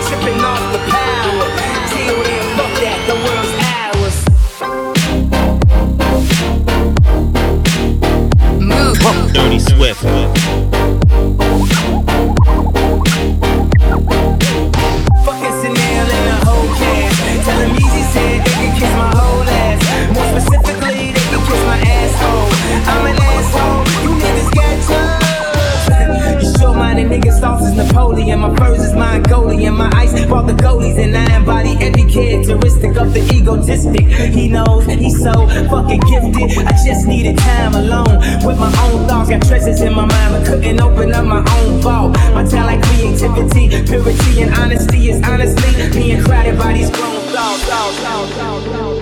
egotistic. 33.86 34.34
He 34.34 34.48
knows 34.48 34.84
he's 34.86 35.22
so 35.22 35.32
fucking 35.68 36.00
gifted. 36.00 36.66
I 36.66 36.72
just 36.84 37.06
needed 37.06 37.38
time 37.38 37.74
alone 37.74 38.18
with 38.44 38.58
my 38.58 38.72
own 38.84 39.06
thoughts. 39.06 39.30
Got 39.30 39.42
treasures 39.46 39.80
in 39.80 39.94
my 39.94 40.06
mind, 40.06 40.32
but 40.32 40.46
couldn't 40.46 40.80
open 40.80 41.12
up 41.12 41.24
my 41.24 41.38
own 41.38 41.80
vault. 41.80 42.12
My 42.34 42.44
talent, 42.44 42.84
creativity, 42.84 43.68
purity, 43.84 44.42
and 44.42 44.54
honesty 44.54 45.10
is 45.10 45.22
honestly 45.22 45.90
being 45.92 46.22
crowded 46.22 46.58
by 46.58 46.72
these 46.72 46.90
grown 46.90 47.20
thoughts. 47.32 47.64
thoughts, 47.64 47.98
thoughts, 47.98 48.32
thoughts, 48.34 48.66
thoughts, 48.66 49.00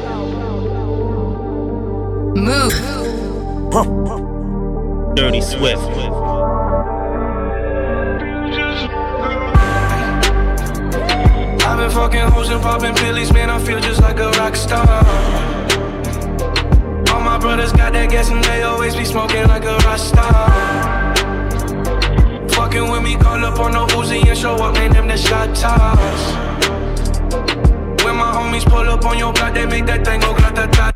thoughts. 3.73 4.25
Dirty 5.15 5.41
Swift. 5.41 6.24
Fucking 11.95 12.29
hoes 12.33 12.49
and 12.51 12.61
popping 12.61 12.95
pillies, 12.97 13.33
man. 13.33 13.49
I 13.49 13.59
feel 13.59 13.81
just 13.81 14.03
like 14.03 14.19
a 14.19 14.31
rock 14.33 14.57
star. 14.57 14.99
All 17.13 17.21
my 17.21 17.39
brothers 17.39 17.73
got 17.73 17.93
that 17.93 18.11
gas 18.11 18.31
and 18.31 18.43
they 18.45 18.63
always 18.63 18.97
be 18.97 19.05
smoking 19.05 19.47
like 19.47 19.65
a 19.65 19.77
rock 19.87 19.99
star. 19.99 21.15
Fucking 22.49 22.91
with 22.91 23.03
me, 23.03 23.17
call 23.17 23.45
up 23.45 23.59
on 23.61 23.73
the 23.73 23.87
Uzi 23.95 24.27
and 24.27 24.37
show 24.37 24.57
up, 24.57 24.75
man. 24.75 24.93
Them 24.93 25.07
the 25.07 25.17
shot 25.17 25.55
toss. 25.55 26.23
When 28.05 28.17
my 28.17 28.31
homies 28.37 28.65
pull 28.65 28.89
up 28.91 29.05
on 29.05 29.17
your 29.17 29.33
block, 29.33 29.55
they 29.55 29.67
make 29.67 29.87
that 29.87 30.05
thing 30.05 30.21
go 30.21 30.35
grata 30.35 30.94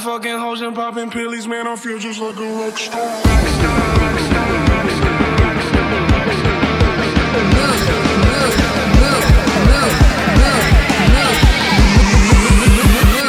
fucking 0.00 0.38
hoes 0.38 0.60
and 0.60 0.74
popping 0.74 1.10
pills, 1.10 1.46
man. 1.46 1.66
I 1.66 1.76
feel 1.76 1.98
just 1.98 2.20
like 2.20 2.36
a 2.36 2.40
rock 2.40 2.76
star. 2.76 3.00
Rock 3.00 3.24
star, 3.24 3.98
rock 3.98 4.18
star, 4.20 4.50
rock 4.70 4.90
star, 4.90 5.20
rock 5.40 5.62
star, 5.62 5.90
rock 6.12 6.32
star. 6.38 6.66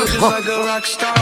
Just 0.07 0.21
like 0.21 0.45
a 0.45 0.57
rock 0.65 0.85
star. 0.85 1.16